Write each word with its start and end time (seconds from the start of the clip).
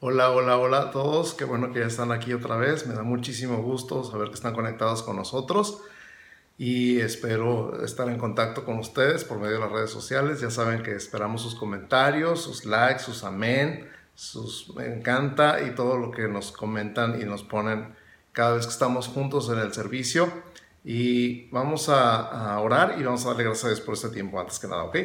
Hola, 0.00 0.30
hola, 0.30 0.58
hola 0.58 0.78
a 0.78 0.90
todos. 0.92 1.34
Qué 1.34 1.44
bueno 1.44 1.72
que 1.72 1.80
ya 1.80 1.86
están 1.86 2.12
aquí 2.12 2.32
otra 2.32 2.54
vez. 2.54 2.86
Me 2.86 2.94
da 2.94 3.02
muchísimo 3.02 3.60
gusto 3.60 4.04
saber 4.04 4.28
que 4.28 4.34
están 4.34 4.54
conectados 4.54 5.02
con 5.02 5.16
nosotros 5.16 5.82
y 6.56 7.00
espero 7.00 7.84
estar 7.84 8.08
en 8.08 8.16
contacto 8.16 8.64
con 8.64 8.78
ustedes 8.78 9.24
por 9.24 9.38
medio 9.38 9.54
de 9.54 9.58
las 9.58 9.72
redes 9.72 9.90
sociales. 9.90 10.40
Ya 10.40 10.50
saben 10.50 10.84
que 10.84 10.94
esperamos 10.94 11.42
sus 11.42 11.56
comentarios, 11.56 12.40
sus 12.40 12.64
likes, 12.64 13.00
sus 13.02 13.24
amén, 13.24 13.90
sus 14.14 14.72
me 14.76 14.86
encanta 14.86 15.62
y 15.62 15.74
todo 15.74 15.96
lo 15.98 16.12
que 16.12 16.28
nos 16.28 16.52
comentan 16.52 17.20
y 17.20 17.24
nos 17.24 17.42
ponen 17.42 17.92
cada 18.30 18.54
vez 18.54 18.66
que 18.66 18.72
estamos 18.72 19.08
juntos 19.08 19.50
en 19.50 19.58
el 19.58 19.72
servicio. 19.72 20.32
Y 20.84 21.50
vamos 21.50 21.88
a, 21.88 22.56
orar 22.60 22.94
y 23.00 23.02
vamos 23.02 23.26
a 23.26 23.30
darle 23.30 23.42
gracias 23.42 23.80
por 23.80 23.94
este 23.94 24.10
tiempo 24.10 24.38
antes 24.38 24.60
que 24.60 24.68
nada, 24.68 24.84
¿ok? 24.84 24.96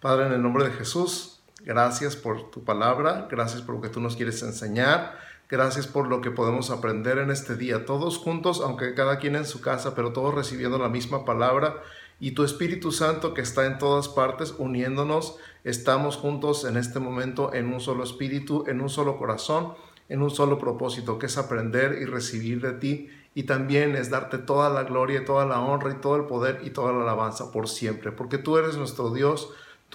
Padre, 0.00 0.26
en 0.26 0.34
el 0.34 0.42
nombre 0.42 0.66
de 0.66 0.70
Jesús, 0.70 1.35
Gracias 1.66 2.14
por 2.14 2.52
tu 2.52 2.62
palabra, 2.62 3.26
gracias 3.28 3.60
por 3.60 3.74
lo 3.74 3.80
que 3.80 3.88
tú 3.88 4.00
nos 4.00 4.14
quieres 4.14 4.40
enseñar, 4.44 5.18
gracias 5.50 5.88
por 5.88 6.06
lo 6.06 6.20
que 6.20 6.30
podemos 6.30 6.70
aprender 6.70 7.18
en 7.18 7.32
este 7.32 7.56
día, 7.56 7.84
todos 7.84 8.18
juntos, 8.18 8.62
aunque 8.64 8.94
cada 8.94 9.18
quien 9.18 9.34
en 9.34 9.44
su 9.44 9.60
casa, 9.60 9.96
pero 9.96 10.12
todos 10.12 10.32
recibiendo 10.32 10.78
la 10.78 10.88
misma 10.88 11.24
palabra 11.24 11.82
y 12.20 12.30
tu 12.30 12.44
Espíritu 12.44 12.92
Santo 12.92 13.34
que 13.34 13.40
está 13.40 13.66
en 13.66 13.78
todas 13.78 14.06
partes, 14.06 14.54
uniéndonos, 14.58 15.38
estamos 15.64 16.16
juntos 16.16 16.64
en 16.64 16.76
este 16.76 17.00
momento 17.00 17.52
en 17.52 17.74
un 17.74 17.80
solo 17.80 18.04
espíritu, 18.04 18.62
en 18.68 18.80
un 18.80 18.88
solo 18.88 19.18
corazón, 19.18 19.74
en 20.08 20.22
un 20.22 20.30
solo 20.30 20.60
propósito, 20.60 21.18
que 21.18 21.26
es 21.26 21.36
aprender 21.36 21.98
y 22.00 22.04
recibir 22.04 22.60
de 22.60 22.74
ti 22.74 23.10
y 23.34 23.42
también 23.42 23.96
es 23.96 24.08
darte 24.08 24.38
toda 24.38 24.70
la 24.70 24.84
gloria, 24.84 25.24
toda 25.24 25.44
la 25.44 25.58
honra 25.58 25.90
y 25.90 26.00
todo 26.00 26.14
el 26.14 26.26
poder 26.26 26.60
y 26.62 26.70
toda 26.70 26.92
la 26.92 27.02
alabanza 27.02 27.50
por 27.50 27.68
siempre, 27.68 28.12
porque 28.12 28.38
tú 28.38 28.56
eres 28.56 28.76
nuestro 28.76 29.12
Dios, 29.12 29.50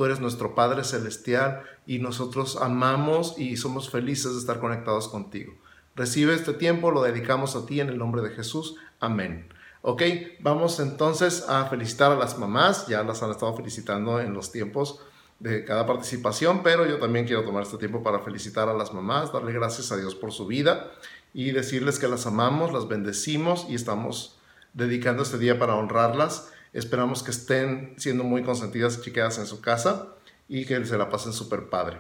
Eres 0.06 0.20
nuestro 0.20 0.56
Padre 0.56 0.84
Celestial 0.84 1.64
y 1.86 2.00
nosotros 2.00 2.58
amamos 2.62 3.36
y 3.38 3.58
somos 3.58 3.90
felices 3.90 4.34
de 4.34 4.40
estar 4.40 4.60
conectados 4.60 5.08
contigo. 5.08 5.54
Recibe 5.96 6.34
este 6.34 6.54
tiempo, 6.54 6.92
lo 6.92 7.04
dedicamos 7.04 7.56
a 7.56 7.66
ti 7.66 7.82
en 7.82 7.90
el 7.90 7.98
nombre 7.98 8.22
de 8.22 8.30
Jesús. 8.30 8.76
Amén. 9.00 9.50
Ok, 9.82 10.04
vamos 10.40 10.80
entonces 10.80 11.46
a 11.50 11.66
felicitar 11.66 12.12
a 12.12 12.16
las 12.16 12.38
mamás. 12.38 12.88
Ya 12.88 13.04
las 13.04 13.24
han 13.24 13.32
estado 13.32 13.56
felicitando 13.56 14.20
en 14.20 14.34
los 14.34 14.52
tiempos 14.52 15.02
de 15.40 15.66
cada 15.66 15.88
participación, 15.88 16.62
pero 16.62 16.86
yo 16.86 17.00
también 17.00 17.26
quiero 17.26 17.44
tomar 17.44 17.64
este 17.64 17.78
tiempo 17.78 18.04
para 18.04 18.20
felicitar 18.20 18.70
a 18.70 18.74
las 18.74 18.94
mamás, 18.94 19.34
darle 19.34 19.52
gracias 19.54 19.92
a 19.92 19.98
Dios 19.98 20.14
por 20.14 20.32
su 20.32 20.46
vida 20.46 20.92
y 21.34 21.52
decirles 21.52 21.98
que 21.98 22.08
las 22.08 22.28
amamos, 22.28 22.72
las 22.72 22.88
bendecimos 22.88 23.66
y 23.68 23.74
estamos 23.74 24.38
dedicando 24.74 25.24
este 25.24 25.40
día 25.40 25.58
para 25.58 25.76
honrarlas 25.76 26.52
Esperamos 26.74 27.24
que 27.24 27.32
estén 27.32 27.94
siendo 27.98 28.24
muy 28.24 28.44
consentidas 28.44 28.98
y 28.98 29.02
chiqueadas 29.02 29.38
en 29.38 29.46
su 29.46 29.62
casa 29.62 30.08
y 30.48 30.66
que 30.66 30.86
se 30.86 30.98
la 30.98 31.10
pasen 31.10 31.34
súper 31.34 31.70
padre. 31.70 31.98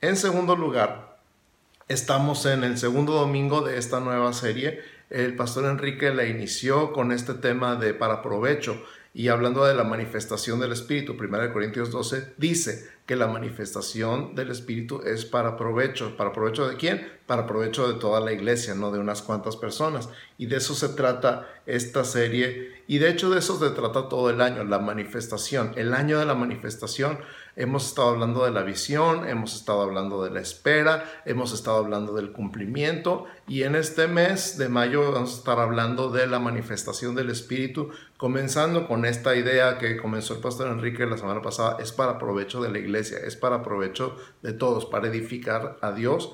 En 0.00 0.16
segundo 0.16 0.56
lugar, 0.56 1.18
estamos 1.88 2.46
en 2.46 2.64
el 2.64 2.78
segundo 2.78 3.14
domingo 3.14 3.62
de 3.62 3.78
esta 3.78 4.00
nueva 4.00 4.32
serie. 4.32 4.80
El 5.08 5.36
pastor 5.36 5.64
Enrique 5.66 6.14
la 6.14 6.26
inició 6.26 6.92
con 6.92 7.12
este 7.12 7.34
tema 7.34 7.76
de 7.76 7.94
para 7.94 8.22
provecho 8.22 8.82
y 9.12 9.26
hablando 9.26 9.64
de 9.64 9.74
la 9.74 9.82
manifestación 9.82 10.60
del 10.60 10.70
Espíritu, 10.70 11.16
1 11.18 11.52
Corintios 11.52 11.90
12 11.90 12.34
dice 12.36 12.88
que 13.06 13.16
la 13.16 13.26
manifestación 13.26 14.36
del 14.36 14.52
Espíritu 14.52 15.02
es 15.04 15.24
para 15.24 15.56
provecho. 15.56 16.16
¿Para 16.16 16.32
provecho 16.32 16.68
de 16.68 16.76
quién? 16.76 17.08
Para 17.26 17.44
provecho 17.44 17.92
de 17.92 17.98
toda 17.98 18.20
la 18.20 18.32
iglesia, 18.32 18.76
no 18.76 18.92
de 18.92 19.00
unas 19.00 19.22
cuantas 19.22 19.56
personas. 19.56 20.10
Y 20.38 20.46
de 20.46 20.58
eso 20.58 20.76
se 20.76 20.90
trata 20.90 21.48
esta 21.66 22.04
serie. 22.04 22.84
Y 22.86 22.98
de 22.98 23.10
hecho 23.10 23.30
de 23.30 23.40
eso 23.40 23.58
se 23.58 23.70
trata 23.70 24.08
todo 24.08 24.30
el 24.30 24.40
año, 24.40 24.62
la 24.62 24.78
manifestación. 24.78 25.72
El 25.74 25.92
año 25.92 26.20
de 26.20 26.26
la 26.26 26.36
manifestación 26.36 27.18
Hemos 27.56 27.88
estado 27.88 28.10
hablando 28.10 28.44
de 28.44 28.52
la 28.52 28.62
visión, 28.62 29.28
hemos 29.28 29.56
estado 29.56 29.82
hablando 29.82 30.22
de 30.22 30.30
la 30.30 30.40
espera, 30.40 31.04
hemos 31.24 31.52
estado 31.52 31.78
hablando 31.78 32.14
del 32.14 32.30
cumplimiento 32.30 33.26
y 33.48 33.64
en 33.64 33.74
este 33.74 34.06
mes 34.06 34.56
de 34.56 34.68
mayo 34.68 35.10
vamos 35.10 35.34
a 35.34 35.38
estar 35.38 35.58
hablando 35.58 36.10
de 36.10 36.28
la 36.28 36.38
manifestación 36.38 37.16
del 37.16 37.28
Espíritu, 37.28 37.90
comenzando 38.16 38.86
con 38.86 39.04
esta 39.04 39.34
idea 39.34 39.78
que 39.78 39.96
comenzó 39.96 40.34
el 40.34 40.40
pastor 40.40 40.68
Enrique 40.68 41.04
la 41.06 41.18
semana 41.18 41.42
pasada, 41.42 41.78
es 41.80 41.90
para 41.90 42.18
provecho 42.18 42.62
de 42.62 42.70
la 42.70 42.78
iglesia, 42.78 43.18
es 43.18 43.34
para 43.34 43.64
provecho 43.64 44.16
de 44.42 44.52
todos, 44.52 44.86
para 44.86 45.08
edificar 45.08 45.76
a 45.80 45.90
Dios, 45.90 46.32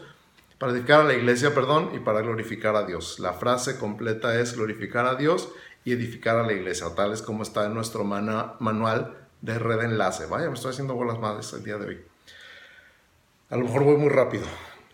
para 0.59 0.73
edificar 0.73 1.01
a 1.01 1.05
la 1.05 1.15
iglesia, 1.15 1.55
perdón, 1.55 1.93
y 1.95 1.99
para 1.99 2.21
glorificar 2.21 2.77
a 2.77 2.85
Dios. 2.85 3.19
La 3.21 3.33
frase 3.33 3.79
completa 3.79 4.39
es 4.39 4.55
glorificar 4.55 5.07
a 5.07 5.15
Dios 5.15 5.49
y 5.85 5.93
edificar 5.93 6.37
a 6.37 6.47
la 6.47 6.53
iglesia, 6.53 6.89
tal 6.95 7.13
es 7.13 7.23
como 7.23 7.43
está 7.43 7.65
en 7.65 7.75
nuestro 7.75 8.05
manual 8.05 9.26
de 9.41 9.59
red 9.59 9.83
enlace. 9.83 10.27
Vaya, 10.27 10.49
me 10.49 10.55
estoy 10.55 10.73
haciendo 10.73 10.95
bolas 10.95 11.19
madres 11.19 11.53
el 11.53 11.65
día 11.65 11.79
de 11.79 11.87
hoy. 11.87 12.01
A 13.51 13.57
lo 13.57 13.65
mejor 13.65 13.85
voy 13.85 13.97
muy 13.97 14.09
rápido. 14.09 14.45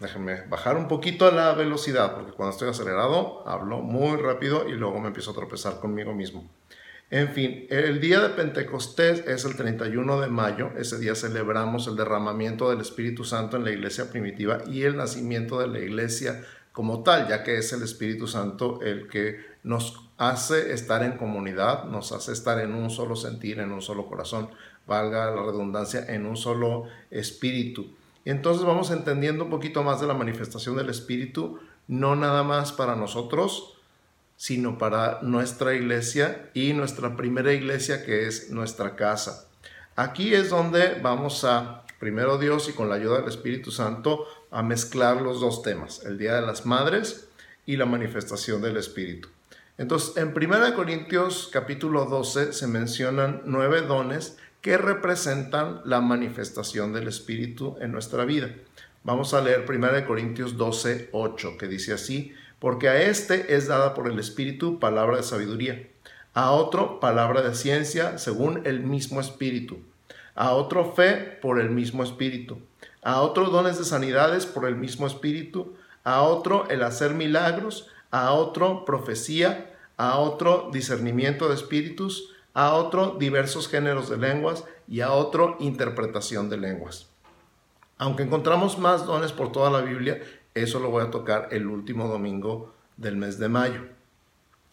Déjenme 0.00 0.42
bajar 0.48 0.76
un 0.76 0.88
poquito 0.88 1.30
la 1.30 1.53
velocidad, 1.53 2.14
porque 2.14 2.32
cuando 2.32 2.53
estoy 2.53 2.69
acelerado 2.69 3.48
hablo 3.48 3.78
muy 3.78 4.16
rápido 4.16 4.69
y 4.69 4.72
luego 4.72 5.00
me 5.00 5.08
empiezo 5.08 5.30
a 5.30 5.34
tropezar 5.34 5.78
conmigo 5.78 6.12
mismo. 6.12 6.50
En 7.12 7.28
fin, 7.28 7.66
el 7.69 8.00
día 8.00 8.20
de 8.20 8.30
Pentecostés 8.30 9.26
es 9.26 9.44
el 9.44 9.54
31 9.54 10.20
de 10.20 10.28
mayo. 10.28 10.70
Ese 10.78 10.98
día 10.98 11.14
celebramos 11.14 11.86
el 11.86 11.94
derramamiento 11.94 12.70
del 12.70 12.80
Espíritu 12.80 13.22
Santo 13.22 13.59
en 13.59 13.64
la 13.64 13.70
iglesia 13.70 14.10
primitiva 14.10 14.62
y 14.66 14.84
el 14.84 14.97
nacimiento 14.97 15.60
de 15.60 15.66
la 15.69 15.78
iglesia 15.78 16.42
como 16.72 17.03
tal, 17.03 17.28
ya 17.28 17.43
que 17.43 17.59
es 17.59 17.72
el 17.72 17.83
Espíritu 17.83 18.27
Santo 18.27 18.81
el 18.83 19.09
que 19.09 19.41
nos 19.62 20.00
hace 20.19 20.72
estar 20.72 21.03
en 21.03 21.16
comunidad, 21.16 21.84
nos 21.84 22.12
hace 22.12 22.33
estar 22.33 22.59
en 22.60 22.75
un 22.75 22.91
solo 22.91 23.16
sentir, 23.16 23.60
en 23.60 23.72
un 23.72 23.83
solo 23.83 24.06
corazón, 24.06 24.49
valga 24.87 25.31
la 25.31 25.43
redundancia, 25.43 26.05
en 26.09 26.27
un 26.27 26.37
solo 26.37 26.84
espíritu. 27.10 27.87
Y 28.25 28.31
entonces 28.31 28.65
vamos 28.65 28.91
entendiendo 28.91 29.44
un 29.44 29.50
poquito 29.50 29.83
más 29.83 30.00
de 30.00 30.06
la 30.06 30.15
manifestación 30.15 30.77
del 30.77 30.88
espíritu, 30.88 31.59
no 31.88 32.16
nada 32.16 32.43
más 32.43 32.72
para 32.72 32.94
nosotros, 32.94 33.75
sino 34.37 34.78
para 34.78 35.21
nuestra 35.22 35.75
iglesia 35.75 36.50
y 36.54 36.72
nuestra 36.72 37.16
primera 37.16 37.53
iglesia 37.53 38.04
que 38.04 38.27
es 38.27 38.50
nuestra 38.50 38.97
casa. 38.97 39.49
Aquí 39.94 40.34
es 40.34 40.50
donde 40.50 40.99
vamos 41.00 41.44
a, 41.44 41.84
primero 41.99 42.39
Dios 42.39 42.69
y 42.69 42.72
con 42.72 42.89
la 42.89 42.94
ayuda 42.97 43.19
del 43.19 43.28
Espíritu 43.28 43.71
Santo, 43.71 44.27
a 44.53 44.63
mezclar 44.63 45.21
los 45.23 45.41
dos 45.41 45.63
temas, 45.63 46.05
el 46.05 46.19
Día 46.19 46.35
de 46.35 46.43
las 46.43 46.67
Madres 46.67 47.29
y 47.67 47.77
la 47.77 47.87
manifestación 47.87 48.61
del 48.61 48.77
Espíritu. 48.77 49.29
Entonces, 49.79 50.17
en 50.19 50.35
1 50.37 50.75
Corintios 50.77 51.49
capítulo 51.51 52.05
12 52.05 52.53
se 52.53 52.67
mencionan 52.67 53.43
nueve 53.47 53.81
dones 53.81 54.37
que 54.61 54.77
representan 54.77 55.81
la 55.85 56.01
manifestación 56.03 56.93
del 56.93 57.09
Espíritu 57.09 57.77
en 57.81 57.93
nuestra 57.93 58.27
vida. 58.27 58.55
Vamos 59.03 59.33
a 59.33 59.41
leer 59.41 59.65
1 59.69 60.07
Corintios 60.07 60.59
12, 60.59 61.09
8, 61.13 61.57
que 61.59 61.67
dice 61.67 61.95
así, 61.95 62.34
porque 62.59 62.89
a 62.89 63.03
este 63.03 63.57
es 63.57 63.67
dada 63.67 63.95
por 63.95 64.07
el 64.07 64.19
Espíritu 64.19 64.79
palabra 64.79 65.17
de 65.17 65.23
sabiduría, 65.25 65.89
a 66.34 66.53
otro 66.53 67.01
palabra 67.01 67.43
de 67.43 67.55
ciencia 67.55 68.19
según 68.19 68.61
el 68.65 68.81
mismo 68.81 69.21
Espíritu, 69.21 69.79
a 70.34 70.53
otro 70.53 70.93
fe 70.93 71.38
por 71.41 71.60
el 71.60 71.70
mismo 71.70 72.03
Espíritu, 72.03 72.59
a 73.03 73.20
otro 73.22 73.50
dones 73.50 73.78
de 73.78 73.84
sanidades 73.84 74.47
por 74.47 74.66
el 74.66 74.76
mismo 74.76 75.06
Espíritu, 75.06 75.75
a 76.04 76.22
otro 76.22 76.69
el 76.69 76.82
hacer 76.82 77.15
milagros, 77.15 77.88
a 78.10 78.32
otro 78.32 78.84
profecía, 78.84 79.75
a 79.97 80.19
otro 80.19 80.71
discernimiento 80.72 81.48
de 81.48 81.54
espíritus, 81.54 82.34
a 82.54 82.75
otro 82.75 83.16
diversos 83.19 83.69
géneros 83.69 84.10
de 84.10 84.19
lenguas 84.19 84.65
y 84.88 85.00
a 85.00 85.12
otro 85.12 85.56
interpretación 85.60 86.50
de 86.50 86.59
lenguas. 86.59 87.09
Aunque 87.98 88.25
encontramos 88.25 88.78
más 88.78 89.06
dones 89.06 89.32
por 89.32 89.53
toda 89.53 89.71
la 89.71 89.81
Biblia, 89.81 90.21
eso 90.54 90.81
lo 90.81 90.91
voy 90.91 91.04
a 91.04 91.10
tocar 91.10 91.48
el 91.53 91.66
último 91.69 92.09
domingo 92.09 92.75
del 92.97 93.16
mes 93.16 93.38
de 93.38 93.48
mayo. 93.48 93.82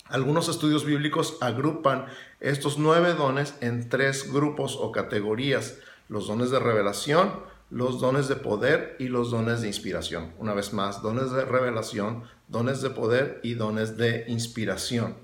Algunos 0.10 0.50
estudios 0.50 0.86
bíblicos 0.86 1.38
agrupan 1.40 2.08
estos 2.40 2.80
nueve 2.80 3.14
dones 3.14 3.54
en 3.62 3.90
tres 3.90 4.32
grupos 4.32 4.76
o 4.80 4.92
categorías. 4.92 5.78
Los 6.08 6.28
dones 6.28 6.50
de 6.50 6.58
revelación, 6.58 7.32
los 7.70 8.02
dones 8.02 8.28
de 8.28 8.36
poder 8.36 8.96
y 8.98 9.08
los 9.10 9.30
dones 9.30 9.62
de 9.62 9.68
inspiración. 9.68 10.34
Una 10.40 10.56
vez 10.56 10.74
más, 10.74 11.04
dones 11.04 11.32
de 11.32 11.46
revelación, 11.46 12.24
dones 12.48 12.82
de 12.82 12.90
poder 12.90 13.40
y 13.44 13.54
dones 13.54 13.98
de 13.98 14.26
inspiración. 14.28 15.16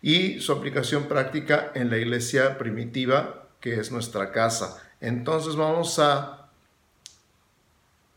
Y 0.00 0.38
su 0.38 0.52
aplicación 0.52 1.04
práctica 1.04 1.72
en 1.74 1.90
la 1.90 1.98
iglesia 1.98 2.58
primitiva, 2.58 3.48
que 3.60 3.80
es 3.80 3.90
nuestra 3.90 4.30
casa. 4.30 4.80
Entonces 5.00 5.56
vamos 5.56 5.98
a, 5.98 6.41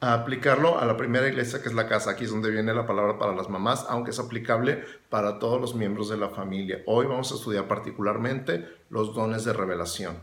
a 0.06 0.14
aplicarlo 0.14 0.80
a 0.80 0.86
la 0.86 0.98
primera 0.98 1.28
iglesia, 1.28 1.64
que 1.64 1.70
es 1.70 1.74
la 1.74 1.88
casa. 1.88 2.12
Aquí 2.12 2.26
es 2.26 2.30
donde 2.30 2.52
viene 2.52 2.76
la 2.76 2.86
palabra 2.86 3.18
para 3.18 3.34
las 3.34 3.50
mamás, 3.50 3.88
aunque 3.90 4.12
es 4.12 4.20
aplicable 4.20 4.84
para 5.10 5.40
todos 5.40 5.60
los 5.60 5.74
miembros 5.74 6.10
de 6.10 6.18
la 6.18 6.30
familia. 6.30 6.84
Hoy 6.86 7.08
vamos 7.08 7.32
a 7.32 7.36
estudiar 7.36 7.68
particularmente 7.68 8.68
los 8.92 9.16
dones 9.16 9.46
de 9.46 9.54
revelación. 9.54 10.20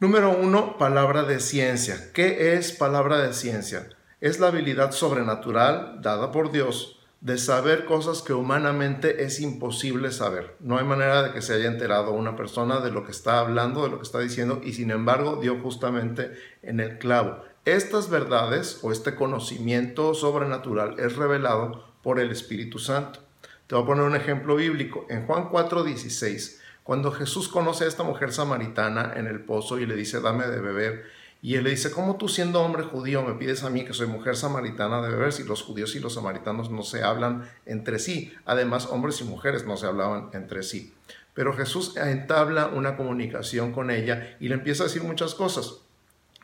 Número 0.00 0.36
uno, 0.36 0.76
palabra 0.76 1.22
de 1.22 1.40
ciencia. 1.40 2.12
¿Qué 2.12 2.52
es 2.52 2.72
palabra 2.72 3.22
de 3.22 3.32
ciencia? 3.32 3.88
Es 4.20 4.38
la 4.38 4.48
habilidad 4.48 4.90
sobrenatural 4.90 6.02
dada 6.02 6.30
por 6.30 6.52
Dios 6.52 7.00
de 7.22 7.38
saber 7.38 7.86
cosas 7.86 8.20
que 8.20 8.34
humanamente 8.34 9.24
es 9.24 9.40
imposible 9.40 10.12
saber. 10.12 10.56
No 10.60 10.76
hay 10.76 10.84
manera 10.84 11.22
de 11.22 11.32
que 11.32 11.40
se 11.40 11.54
haya 11.54 11.68
enterado 11.68 12.12
una 12.12 12.36
persona 12.36 12.80
de 12.80 12.90
lo 12.90 13.02
que 13.02 13.12
está 13.12 13.38
hablando, 13.38 13.82
de 13.82 13.88
lo 13.88 13.96
que 13.96 14.02
está 14.04 14.20
diciendo, 14.20 14.60
y 14.62 14.74
sin 14.74 14.90
embargo 14.90 15.38
dio 15.40 15.58
justamente 15.62 16.32
en 16.62 16.80
el 16.80 16.98
clavo. 16.98 17.42
Estas 17.66 18.10
verdades 18.10 18.78
o 18.82 18.92
este 18.92 19.16
conocimiento 19.16 20.14
sobrenatural 20.14 21.00
es 21.00 21.16
revelado 21.16 21.84
por 22.00 22.20
el 22.20 22.30
Espíritu 22.30 22.78
Santo. 22.78 23.18
Te 23.66 23.74
voy 23.74 23.82
a 23.82 23.86
poner 23.88 24.04
un 24.04 24.14
ejemplo 24.14 24.54
bíblico. 24.54 25.04
En 25.10 25.26
Juan 25.26 25.50
4:16, 25.50 26.60
cuando 26.84 27.10
Jesús 27.10 27.48
conoce 27.48 27.82
a 27.82 27.88
esta 27.88 28.04
mujer 28.04 28.32
samaritana 28.32 29.14
en 29.16 29.26
el 29.26 29.40
pozo 29.40 29.80
y 29.80 29.86
le 29.86 29.96
dice, 29.96 30.20
dame 30.20 30.46
de 30.46 30.60
beber, 30.60 31.06
y 31.42 31.56
él 31.56 31.64
le 31.64 31.70
dice, 31.70 31.90
¿cómo 31.90 32.14
tú 32.14 32.28
siendo 32.28 32.62
hombre 32.62 32.84
judío 32.84 33.24
me 33.24 33.34
pides 33.34 33.64
a 33.64 33.70
mí 33.70 33.84
que 33.84 33.94
soy 33.94 34.06
mujer 34.06 34.36
samaritana 34.36 35.02
de 35.02 35.08
beber 35.08 35.32
si 35.32 35.42
los 35.42 35.64
judíos 35.64 35.96
y 35.96 35.98
los 35.98 36.14
samaritanos 36.14 36.70
no 36.70 36.84
se 36.84 37.02
hablan 37.02 37.50
entre 37.64 37.98
sí? 37.98 38.32
Además, 38.44 38.86
hombres 38.92 39.20
y 39.20 39.24
mujeres 39.24 39.66
no 39.66 39.76
se 39.76 39.86
hablaban 39.86 40.30
entre 40.34 40.62
sí. 40.62 40.94
Pero 41.34 41.52
Jesús 41.52 41.96
entabla 41.96 42.68
una 42.68 42.96
comunicación 42.96 43.72
con 43.72 43.90
ella 43.90 44.36
y 44.38 44.50
le 44.50 44.54
empieza 44.54 44.84
a 44.84 44.86
decir 44.86 45.02
muchas 45.02 45.34
cosas. 45.34 45.80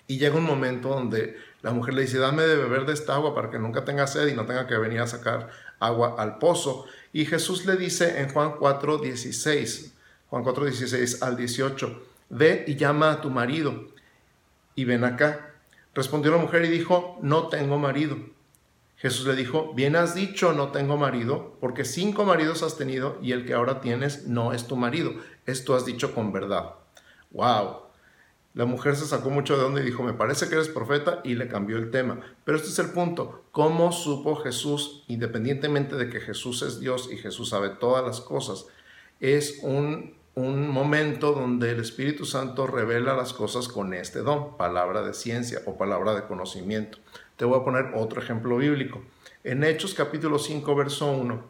Y 0.07 0.19
llega 0.19 0.37
un 0.37 0.45
momento 0.45 0.89
donde 0.89 1.37
la 1.63 1.71
mujer 1.73 1.95
le 1.95 2.03
dice, 2.03 2.19
dame 2.19 2.43
de 2.43 2.57
beber 2.57 2.87
de 2.87 2.93
esta 2.93 3.15
agua 3.15 3.35
para 3.35 3.51
que 3.51 3.59
nunca 3.59 3.85
tenga 3.85 4.07
sed 4.07 4.29
y 4.29 4.35
no 4.35 4.47
tenga 4.47 4.67
que 4.67 4.77
venir 4.77 5.01
a 5.01 5.07
sacar 5.07 5.51
agua 5.79 6.17
al 6.19 6.39
pozo. 6.39 6.87
Y 7.13 7.25
Jesús 7.25 7.67
le 7.67 7.77
dice 7.77 8.21
en 8.21 8.31
Juan 8.31 8.57
4, 8.59 8.99
16, 8.99 9.95
Juan 10.29 10.43
4, 10.43 10.65
16 10.67 11.23
al 11.23 11.37
18, 11.37 12.03
ve 12.31 12.65
y 12.67 12.77
llama 12.77 13.13
a 13.13 13.21
tu 13.21 13.31
marido 13.31 13.89
y 14.75 14.85
ven 14.85 15.05
acá. 15.05 15.55
Respondió 15.95 16.33
la 16.33 16.39
mujer 16.39 16.65
y 16.65 16.69
dijo, 16.69 17.19
no 17.23 17.49
tengo 17.49 17.79
marido. 17.79 18.17
Jesús 18.97 19.27
le 19.27 19.35
dijo, 19.35 19.73
bien 19.75 19.97
has 19.97 20.15
dicho, 20.15 20.53
no 20.53 20.69
tengo 20.69 20.97
marido, 20.97 21.57
porque 21.61 21.85
cinco 21.85 22.25
maridos 22.25 22.63
has 22.63 22.79
tenido 22.79 23.19
y 23.21 23.33
el 23.33 23.45
que 23.45 23.53
ahora 23.53 23.81
tienes 23.81 24.27
no 24.27 24.53
es 24.53 24.69
tu 24.69 24.77
marido. 24.77 25.13
Esto 25.45 25.75
has 25.75 25.85
dicho 25.85 26.15
con 26.15 26.33
verdad. 26.33 26.75
¡Wow! 27.33 27.82
La 28.55 28.67
mujer 28.67 28.97
se 28.97 29.07
sacó 29.07 29.31
mucho 29.31 29.57
de 29.57 29.65
onda 29.65 29.81
y 29.81 29.85
dijo, 29.85 30.03
me 30.03 30.13
parece 30.13 30.49
que 30.49 30.57
eres 30.57 30.69
profeta 30.69 31.21
y 31.25 31.37
le 31.37 31.49
cambió 31.49 31.79
el 31.79 31.91
tema. 31.91 32.21
Pero 32.45 32.59
este 32.59 32.69
es 32.69 32.79
el 32.79 32.91
punto. 32.91 33.45
¿Cómo 33.51 33.93
supo 33.93 34.37
Jesús, 34.37 35.05
independientemente 35.09 35.97
de 35.97 36.11
que 36.11 36.21
Jesús 36.21 36.61
es 36.61 36.79
Dios 36.79 37.09
y 37.11 37.17
Jesús 37.17 37.49
sabe 37.49 37.71
todas 37.71 38.05
las 38.05 38.21
cosas? 38.21 38.67
Es 39.21 39.61
un, 39.63 40.15
un 40.35 40.69
momento 40.69 41.33
donde 41.33 41.71
el 41.71 41.81
Espíritu 41.81 42.27
Santo 42.27 42.67
revela 42.67 43.17
las 43.17 43.33
cosas 43.33 43.69
con 43.69 43.95
este 43.95 44.19
don, 44.19 44.59
palabra 44.59 45.03
de 45.03 45.15
ciencia 45.15 45.63
o 45.65 45.79
palabra 45.79 46.15
de 46.15 46.25
conocimiento. 46.25 46.99
Te 47.37 47.47
voy 47.47 47.59
a 47.59 47.65
poner 47.65 47.93
otro 47.95 48.21
ejemplo 48.21 48.59
bíblico. 48.59 49.03
En 49.45 49.65
Hechos 49.65 49.95
capítulo 49.95 50.39
5, 50.39 50.75
verso 50.75 51.11
1, 51.11 51.43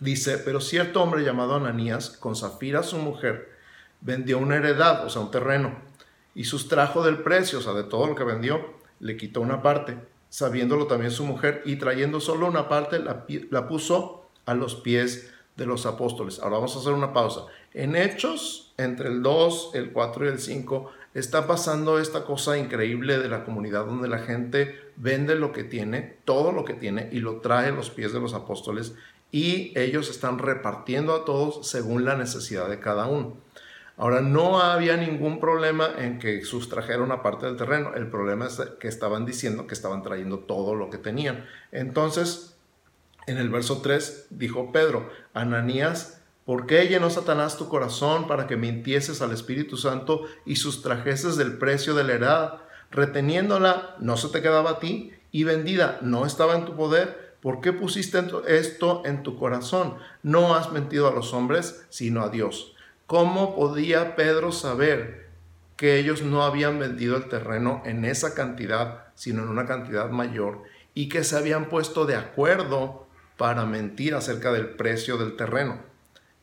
dice, 0.00 0.38
pero 0.38 0.60
cierto 0.60 1.02
hombre 1.02 1.24
llamado 1.24 1.56
Ananías, 1.56 2.10
con 2.10 2.36
Zafira 2.36 2.84
su 2.84 2.98
mujer, 2.98 3.50
vendió 4.00 4.38
una 4.38 4.56
heredad, 4.56 5.04
o 5.04 5.10
sea, 5.10 5.20
un 5.20 5.32
terreno, 5.32 5.87
y 6.38 6.44
sustrajo 6.44 7.02
del 7.02 7.18
precio, 7.18 7.58
o 7.58 7.62
sea, 7.62 7.72
de 7.72 7.82
todo 7.82 8.06
lo 8.06 8.14
que 8.14 8.22
vendió, 8.22 8.64
le 9.00 9.16
quitó 9.16 9.40
una 9.40 9.60
parte, 9.60 9.98
sabiéndolo 10.28 10.86
también 10.86 11.10
su 11.10 11.24
mujer, 11.24 11.62
y 11.64 11.76
trayendo 11.76 12.20
solo 12.20 12.46
una 12.46 12.68
parte, 12.68 13.00
la, 13.00 13.66
puso 13.66 14.30
a 14.46 14.54
los 14.54 14.76
pies 14.76 15.32
de 15.56 15.66
los 15.66 15.84
apóstoles. 15.84 16.38
Ahora 16.38 16.58
vamos 16.58 16.76
a 16.76 16.78
hacer 16.78 16.92
una 16.92 17.12
pausa. 17.12 17.46
En 17.74 17.96
Hechos, 17.96 18.72
entre 18.76 19.08
el 19.08 19.20
2, 19.20 19.72
el 19.74 19.90
4 19.90 20.26
y 20.26 20.28
el 20.28 20.38
5, 20.38 20.92
está 21.12 21.48
pasando 21.48 21.98
esta 21.98 22.24
cosa 22.24 22.56
increíble 22.56 23.18
de 23.18 23.28
la 23.28 23.44
comunidad 23.44 23.86
donde 23.86 24.06
la 24.06 24.20
gente 24.20 24.78
vende 24.94 25.34
lo 25.34 25.50
que 25.50 25.64
tiene, 25.64 26.18
todo 26.24 26.52
lo 26.52 26.64
que 26.64 26.74
tiene, 26.74 27.08
y 27.10 27.18
lo 27.18 27.40
trae 27.40 27.70
a 27.70 27.72
los 27.72 27.90
pies 27.90 28.12
de 28.12 28.20
los 28.20 28.32
apóstoles 28.32 28.94
y 29.30 29.78
ellos 29.78 30.08
están 30.08 30.38
repartiendo 30.38 31.14
a 31.14 31.24
todos 31.24 31.68
según 31.68 32.04
la 32.04 32.16
necesidad 32.16 32.68
de 32.68 32.80
cada 32.80 33.06
uno. 33.06 33.36
Ahora, 33.98 34.20
no 34.20 34.60
había 34.60 34.96
ningún 34.96 35.40
problema 35.40 35.90
en 35.98 36.18
que 36.18 36.44
sustrajeran 36.44 37.02
una 37.02 37.22
parte 37.22 37.46
del 37.46 37.56
terreno. 37.56 37.94
El 37.94 38.08
problema 38.08 38.46
es 38.46 38.60
que 38.80 38.88
estaban 38.88 39.26
diciendo 39.26 39.66
que 39.66 39.74
estaban 39.74 40.02
trayendo 40.02 40.38
todo 40.38 40.74
lo 40.74 40.88
que 40.88 40.98
tenían. 40.98 41.44
Entonces, 41.72 42.56
en 43.26 43.36
el 43.36 43.50
verso 43.50 43.82
3 43.82 44.28
dijo 44.30 44.72
Pedro, 44.72 45.10
Ananías, 45.34 46.18
¿Por 46.48 46.64
qué 46.64 46.88
llenó 46.88 47.10
Satanás 47.10 47.58
tu 47.58 47.68
corazón 47.68 48.26
para 48.26 48.46
que 48.46 48.56
mintieses 48.56 49.20
al 49.20 49.32
Espíritu 49.32 49.76
Santo 49.76 50.22
y 50.46 50.56
sustrajeses 50.56 51.36
del 51.36 51.58
precio 51.58 51.94
de 51.94 52.04
la 52.04 52.14
heredad? 52.14 52.54
Reteniéndola, 52.90 53.96
no 53.98 54.16
se 54.16 54.30
te 54.30 54.40
quedaba 54.40 54.70
a 54.70 54.78
ti, 54.78 55.12
y 55.30 55.44
vendida, 55.44 55.98
no 56.00 56.24
estaba 56.24 56.56
en 56.56 56.64
tu 56.64 56.74
poder. 56.74 57.36
¿Por 57.42 57.60
qué 57.60 57.74
pusiste 57.74 58.18
esto 58.46 59.02
en 59.04 59.22
tu 59.22 59.36
corazón? 59.36 59.96
No 60.22 60.54
has 60.54 60.72
mentido 60.72 61.06
a 61.06 61.12
los 61.12 61.34
hombres, 61.34 61.84
sino 61.90 62.22
a 62.22 62.30
Dios. 62.30 62.74
¿Cómo 63.08 63.56
podía 63.56 64.16
Pedro 64.16 64.52
saber 64.52 65.30
que 65.78 65.98
ellos 65.98 66.20
no 66.20 66.42
habían 66.42 66.78
vendido 66.78 67.16
el 67.16 67.30
terreno 67.30 67.80
en 67.86 68.04
esa 68.04 68.34
cantidad, 68.34 69.06
sino 69.14 69.42
en 69.44 69.48
una 69.48 69.64
cantidad 69.64 70.10
mayor, 70.10 70.64
y 70.92 71.08
que 71.08 71.24
se 71.24 71.38
habían 71.38 71.70
puesto 71.70 72.04
de 72.04 72.16
acuerdo 72.16 73.06
para 73.38 73.64
mentir 73.64 74.14
acerca 74.14 74.52
del 74.52 74.68
precio 74.68 75.16
del 75.16 75.36
terreno? 75.36 75.78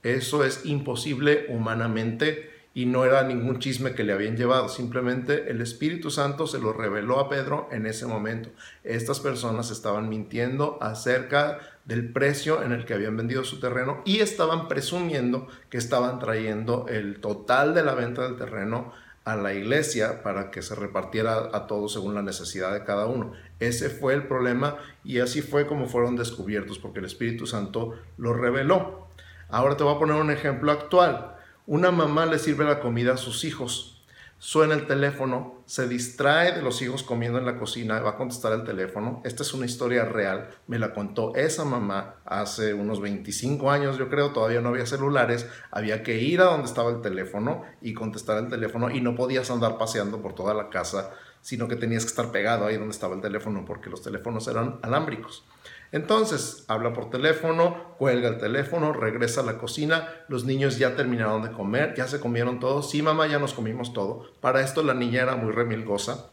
Eso 0.02 0.44
es 0.44 0.66
imposible 0.66 1.46
humanamente 1.50 2.52
y 2.76 2.86
no 2.86 3.06
era 3.06 3.24
ningún 3.24 3.60
chisme 3.60 3.94
que 3.94 4.04
le 4.04 4.12
habían 4.12 4.36
llevado, 4.36 4.68
simplemente 4.68 5.50
el 5.50 5.62
Espíritu 5.62 6.12
Santo 6.12 6.46
se 6.46 6.60
lo 6.60 6.74
reveló 6.74 7.22
a 7.22 7.30
Pedro 7.30 7.70
en 7.72 7.86
ese 7.86 8.06
momento. 8.06 8.50
Estas 8.84 9.22
personas 9.22 9.72
estaban 9.72 10.10
mintiendo 10.10 10.78
acerca 10.82 11.60
del 11.86 12.12
precio 12.12 12.62
en 12.64 12.74
el 12.74 12.84
que 12.84 12.94
habían 12.94 13.16
vendido 13.16 13.46
su 13.46 13.62
terreno 13.62 14.02
y 14.04 14.20
estaban 14.20 14.68
presumiendo 14.68 15.48
que 15.70 15.78
estaban 15.78 16.20
trayendo 16.20 16.86
el 16.90 17.22
total 17.22 17.74
de 17.74 17.84
la 17.84 17.96
venta 17.96 18.24
del 18.24 18.36
terreno 18.36 18.92
a 19.24 19.38
la 19.38 19.54
iglesia 19.54 20.22
para 20.22 20.52
que 20.52 20.62
se 20.62 20.76
repartiera 20.76 21.52
a 21.54 21.68
todos 21.68 21.94
según 21.94 22.14
la 22.14 22.24
necesidad 22.24 22.74
de 22.74 22.84
cada 22.84 23.06
uno. 23.06 23.32
Ese 23.62 23.90
fue 23.90 24.14
el 24.16 24.28
problema 24.28 24.76
y 25.02 25.20
así 25.20 25.42
fue 25.42 25.66
como 25.66 25.88
fueron 25.88 26.18
descubiertos 26.18 26.78
porque 26.78 27.00
el 27.00 27.06
Espíritu 27.06 27.48
Santo 27.48 27.98
lo 28.18 28.34
reveló. 28.34 29.08
Ahora 29.48 29.78
te 29.78 29.86
voy 29.86 29.96
a 29.96 30.00
poner 30.00 30.18
un 30.18 30.30
ejemplo 30.30 30.74
actual. 30.74 31.35
Una 31.68 31.90
mamá 31.90 32.28
le 32.28 32.38
sirve 32.38 32.64
la 32.64 32.80
comida 32.80 33.14
a 33.14 33.18
sus 33.18 33.44
hijos. 33.44 34.06
Suena 34.38 34.76
el 34.76 34.86
teléfono, 34.86 35.64
se 35.66 35.88
distrae 35.88 36.52
de 36.52 36.62
los 36.62 36.80
hijos 36.84 37.02
comiendo 37.02 37.40
en 37.40 37.46
la 37.48 37.58
cocina, 37.58 38.00
va 38.02 38.12
a 38.12 38.18
contestar 38.18 38.54
el 38.54 38.64
teléfono. 38.64 39.24
Esta 39.26 39.42
es 39.42 39.52
una 39.52 39.66
historia 39.66 40.06
real, 40.06 40.52
me 40.68 40.78
la 40.78 40.94
contó 40.94 41.34
esa 41.34 41.66
mamá 41.66 42.18
hace 42.24 42.76
unos 42.76 43.02
25 43.02 43.72
años, 43.72 43.98
yo 43.98 44.10
creo, 44.10 44.32
todavía 44.32 44.62
no 44.62 44.70
había 44.70 44.86
celulares, 44.86 45.48
había 45.72 46.04
que 46.04 46.20
ir 46.20 46.42
a 46.42 46.46
donde 46.46 46.68
estaba 46.68 46.92
el 46.92 47.02
teléfono 47.02 47.64
y 47.82 47.96
contestar 47.96 48.38
el 48.38 48.48
teléfono 48.48 48.92
y 48.92 49.02
no 49.02 49.16
podías 49.16 49.50
andar 49.50 49.80
paseando 49.80 50.22
por 50.22 50.36
toda 50.36 50.54
la 50.54 50.70
casa, 50.70 51.14
sino 51.42 51.68
que 51.68 51.78
tenías 51.78 52.04
que 52.04 52.10
estar 52.10 52.32
pegado 52.32 52.68
ahí 52.68 52.78
donde 52.78 52.94
estaba 52.94 53.16
el 53.16 53.22
teléfono 53.22 53.66
porque 53.66 53.90
los 53.90 54.04
teléfonos 54.04 54.48
eran 54.48 54.78
alámbricos. 54.84 55.44
Entonces, 55.92 56.66
habla 56.68 56.94
por 56.94 57.10
teléfono, 57.10 57.96
cuelga 57.98 58.30
el 58.30 58.38
teléfono, 58.38 58.92
regresa 58.92 59.42
a 59.42 59.46
la 59.46 59.58
cocina, 59.58 60.10
los 60.28 60.44
niños 60.46 60.78
ya 60.78 60.96
terminaron 60.96 61.42
de 61.44 61.52
comer, 61.52 61.94
ya 61.96 62.08
se 62.08 62.20
comieron 62.20 62.60
todo, 62.60 62.82
sí 62.82 63.02
mamá, 63.02 63.28
ya 63.28 63.40
nos 63.40 63.54
comimos 63.54 63.94
todo. 63.94 64.26
Para 64.42 64.62
esto 64.62 64.84
la 64.84 64.94
niña 64.94 65.22
era 65.22 65.36
muy 65.36 65.52
remilgosa 65.52 66.32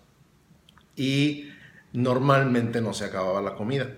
y 0.97 1.51
normalmente 1.93 2.81
no 2.81 2.93
se 2.93 3.05
acababa 3.05 3.43
la 3.43 3.55
comida. 3.55 3.89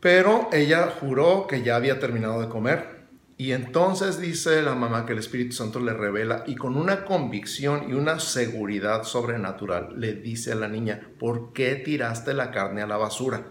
Pero 0.00 0.48
ella 0.52 0.94
juró 1.00 1.46
que 1.46 1.62
ya 1.62 1.76
había 1.76 1.98
terminado 1.98 2.40
de 2.40 2.48
comer. 2.48 3.00
Y 3.36 3.52
entonces 3.52 4.20
dice 4.20 4.60
la 4.60 4.74
mamá 4.74 5.06
que 5.06 5.14
el 5.14 5.18
Espíritu 5.18 5.52
Santo 5.52 5.80
le 5.80 5.94
revela 5.94 6.44
y 6.46 6.56
con 6.56 6.76
una 6.76 7.06
convicción 7.06 7.88
y 7.88 7.94
una 7.94 8.20
seguridad 8.20 9.04
sobrenatural 9.04 9.98
le 9.98 10.12
dice 10.12 10.52
a 10.52 10.56
la 10.56 10.68
niña, 10.68 11.00
¿por 11.18 11.54
qué 11.54 11.76
tiraste 11.76 12.34
la 12.34 12.50
carne 12.50 12.82
a 12.82 12.86
la 12.86 12.98
basura? 12.98 13.46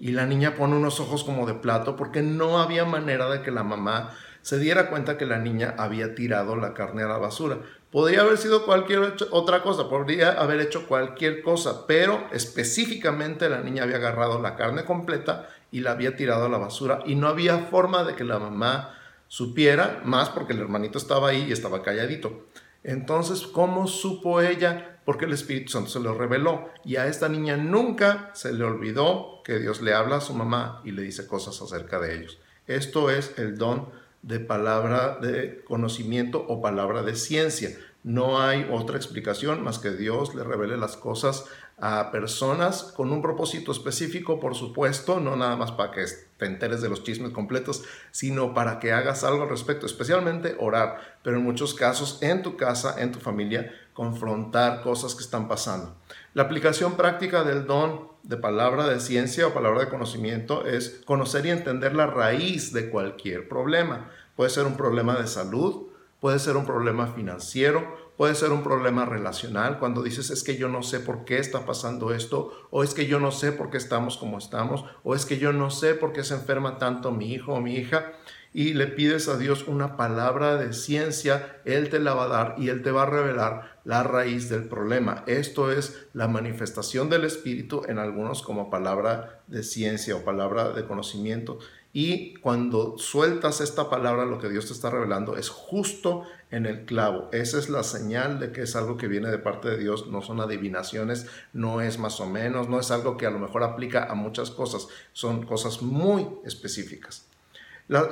Y 0.00 0.12
la 0.12 0.26
niña 0.26 0.56
pone 0.56 0.76
unos 0.76 0.98
ojos 0.98 1.22
como 1.22 1.46
de 1.46 1.54
plato 1.54 1.94
porque 1.94 2.22
no 2.22 2.58
había 2.58 2.84
manera 2.84 3.28
de 3.28 3.42
que 3.42 3.50
la 3.50 3.62
mamá 3.62 4.10
se 4.42 4.58
diera 4.58 4.88
cuenta 4.88 5.18
que 5.18 5.26
la 5.26 5.38
niña 5.38 5.74
había 5.76 6.14
tirado 6.14 6.56
la 6.56 6.72
carne 6.72 7.02
a 7.02 7.08
la 7.08 7.18
basura. 7.18 7.58
Podría 7.90 8.22
haber 8.22 8.38
sido 8.38 8.64
cualquier 8.64 9.14
otra 9.30 9.62
cosa, 9.62 9.88
podría 9.90 10.32
haber 10.32 10.60
hecho 10.60 10.86
cualquier 10.86 11.42
cosa, 11.42 11.86
pero 11.86 12.26
específicamente 12.32 13.50
la 13.50 13.60
niña 13.60 13.82
había 13.82 13.96
agarrado 13.96 14.40
la 14.40 14.56
carne 14.56 14.84
completa 14.84 15.48
y 15.70 15.80
la 15.80 15.92
había 15.92 16.16
tirado 16.16 16.46
a 16.46 16.48
la 16.48 16.58
basura 16.58 17.00
y 17.04 17.14
no 17.16 17.28
había 17.28 17.58
forma 17.58 18.04
de 18.04 18.14
que 18.14 18.24
la 18.24 18.38
mamá 18.38 18.94
supiera, 19.28 20.00
más 20.04 20.30
porque 20.30 20.54
el 20.54 20.60
hermanito 20.60 20.98
estaba 20.98 21.28
ahí 21.28 21.46
y 21.48 21.52
estaba 21.52 21.82
calladito. 21.82 22.46
Entonces, 22.82 23.46
¿cómo 23.46 23.86
supo 23.86 24.40
ella? 24.40 24.99
Porque 25.04 25.24
el 25.24 25.32
Espíritu 25.32 25.72
Santo 25.72 25.90
se 25.90 26.00
lo 26.00 26.14
reveló. 26.14 26.68
Y 26.84 26.96
a 26.96 27.06
esta 27.06 27.28
niña 27.28 27.56
nunca 27.56 28.30
se 28.34 28.52
le 28.52 28.64
olvidó 28.64 29.42
que 29.44 29.58
Dios 29.58 29.80
le 29.82 29.94
habla 29.94 30.16
a 30.16 30.20
su 30.20 30.34
mamá 30.34 30.82
y 30.84 30.92
le 30.92 31.02
dice 31.02 31.26
cosas 31.26 31.60
acerca 31.60 31.98
de 31.98 32.16
ellos. 32.16 32.38
Esto 32.66 33.10
es 33.10 33.38
el 33.38 33.58
don 33.58 33.88
de 34.22 34.38
palabra 34.38 35.18
de 35.20 35.64
conocimiento 35.64 36.44
o 36.46 36.60
palabra 36.60 37.02
de 37.02 37.16
ciencia. 37.16 37.70
No 38.02 38.40
hay 38.40 38.66
otra 38.70 38.96
explicación 38.96 39.62
más 39.62 39.78
que 39.78 39.90
Dios 39.90 40.34
le 40.34 40.44
revele 40.44 40.76
las 40.76 40.96
cosas 40.96 41.44
a 41.80 42.10
personas 42.10 42.82
con 42.94 43.10
un 43.10 43.22
propósito 43.22 43.72
específico, 43.72 44.38
por 44.38 44.54
supuesto, 44.54 45.18
no 45.18 45.34
nada 45.36 45.56
más 45.56 45.72
para 45.72 45.90
que 45.90 46.04
te 46.36 46.46
enteres 46.46 46.82
de 46.82 46.90
los 46.90 47.02
chismes 47.02 47.32
completos, 47.32 47.84
sino 48.10 48.52
para 48.52 48.78
que 48.78 48.92
hagas 48.92 49.24
algo 49.24 49.44
al 49.44 49.48
respecto, 49.48 49.86
especialmente 49.86 50.56
orar, 50.58 51.18
pero 51.22 51.38
en 51.38 51.44
muchos 51.44 51.74
casos 51.74 52.18
en 52.22 52.42
tu 52.42 52.56
casa, 52.56 53.00
en 53.00 53.12
tu 53.12 53.18
familia, 53.18 53.72
confrontar 53.92 54.82
cosas 54.82 55.14
que 55.14 55.22
están 55.22 55.48
pasando. 55.48 55.94
La 56.34 56.44
aplicación 56.44 56.96
práctica 56.96 57.44
del 57.44 57.66
don 57.66 58.08
de 58.22 58.36
palabra 58.36 58.86
de 58.86 59.00
ciencia 59.00 59.46
o 59.46 59.54
palabra 59.54 59.80
de 59.80 59.88
conocimiento 59.88 60.66
es 60.66 61.00
conocer 61.04 61.46
y 61.46 61.50
entender 61.50 61.94
la 61.94 62.06
raíz 62.06 62.72
de 62.72 62.90
cualquier 62.90 63.48
problema. 63.48 64.10
Puede 64.36 64.50
ser 64.50 64.66
un 64.66 64.76
problema 64.76 65.16
de 65.16 65.26
salud, 65.26 65.88
puede 66.20 66.38
ser 66.38 66.56
un 66.56 66.66
problema 66.66 67.06
financiero, 67.08 68.00
Puede 68.20 68.34
ser 68.34 68.52
un 68.52 68.62
problema 68.62 69.06
relacional 69.06 69.78
cuando 69.78 70.02
dices 70.02 70.28
es 70.28 70.44
que 70.44 70.58
yo 70.58 70.68
no 70.68 70.82
sé 70.82 71.00
por 71.00 71.24
qué 71.24 71.38
está 71.38 71.64
pasando 71.64 72.12
esto, 72.12 72.52
o 72.68 72.82
es 72.84 72.92
que 72.92 73.06
yo 73.06 73.18
no 73.18 73.32
sé 73.32 73.50
por 73.50 73.70
qué 73.70 73.78
estamos 73.78 74.18
como 74.18 74.36
estamos, 74.36 74.84
o 75.04 75.14
es 75.14 75.24
que 75.24 75.38
yo 75.38 75.54
no 75.54 75.70
sé 75.70 75.94
por 75.94 76.12
qué 76.12 76.22
se 76.22 76.34
enferma 76.34 76.76
tanto 76.76 77.12
mi 77.12 77.32
hijo 77.32 77.54
o 77.54 77.62
mi 77.62 77.76
hija, 77.76 78.12
y 78.52 78.74
le 78.74 78.88
pides 78.88 79.28
a 79.28 79.38
Dios 79.38 79.68
una 79.68 79.96
palabra 79.96 80.56
de 80.56 80.72
ciencia, 80.72 81.60
Él 81.64 81.88
te 81.88 82.00
la 82.00 82.14
va 82.14 82.24
a 82.24 82.28
dar 82.28 82.54
y 82.58 82.68
Él 82.68 82.82
te 82.82 82.90
va 82.90 83.04
a 83.04 83.06
revelar 83.06 83.78
la 83.84 84.02
raíz 84.02 84.48
del 84.48 84.64
problema. 84.64 85.22
Esto 85.26 85.70
es 85.70 86.06
la 86.14 86.26
manifestación 86.26 87.08
del 87.08 87.24
Espíritu 87.24 87.82
en 87.86 87.98
algunos 87.98 88.42
como 88.42 88.68
palabra 88.68 89.42
de 89.46 89.62
ciencia 89.62 90.16
o 90.16 90.24
palabra 90.24 90.72
de 90.72 90.84
conocimiento. 90.84 91.58
Y 91.92 92.34
cuando 92.34 92.98
sueltas 92.98 93.60
esta 93.60 93.90
palabra, 93.90 94.24
lo 94.24 94.38
que 94.38 94.48
Dios 94.48 94.66
te 94.66 94.72
está 94.72 94.90
revelando 94.90 95.36
es 95.36 95.48
justo 95.48 96.24
en 96.50 96.66
el 96.66 96.84
clavo. 96.84 97.28
Esa 97.32 97.58
es 97.58 97.68
la 97.68 97.82
señal 97.82 98.38
de 98.38 98.52
que 98.52 98.62
es 98.62 98.76
algo 98.76 98.96
que 98.96 99.08
viene 99.08 99.28
de 99.28 99.38
parte 99.38 99.68
de 99.68 99.78
Dios, 99.78 100.06
no 100.08 100.22
son 100.22 100.40
adivinaciones, 100.40 101.26
no 101.52 101.80
es 101.80 101.98
más 101.98 102.20
o 102.20 102.26
menos, 102.26 102.68
no 102.68 102.78
es 102.78 102.90
algo 102.90 103.16
que 103.16 103.26
a 103.26 103.30
lo 103.30 103.38
mejor 103.38 103.64
aplica 103.64 104.04
a 104.04 104.14
muchas 104.14 104.50
cosas, 104.50 104.88
son 105.12 105.46
cosas 105.46 105.82
muy 105.82 106.28
específicas. 106.44 107.29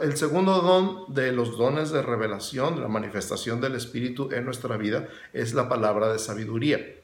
El 0.02 0.16
segundo 0.16 0.60
don 0.60 1.14
de 1.14 1.30
los 1.30 1.56
dones 1.56 1.90
de 1.90 2.02
revelación, 2.02 2.80
la 2.80 2.88
manifestación 2.88 3.60
del 3.60 3.76
Espíritu 3.76 4.30
en 4.32 4.44
nuestra 4.44 4.76
vida, 4.76 5.06
es 5.32 5.54
la 5.54 5.68
palabra 5.68 6.12
de 6.12 6.18
sabiduría. 6.18 6.97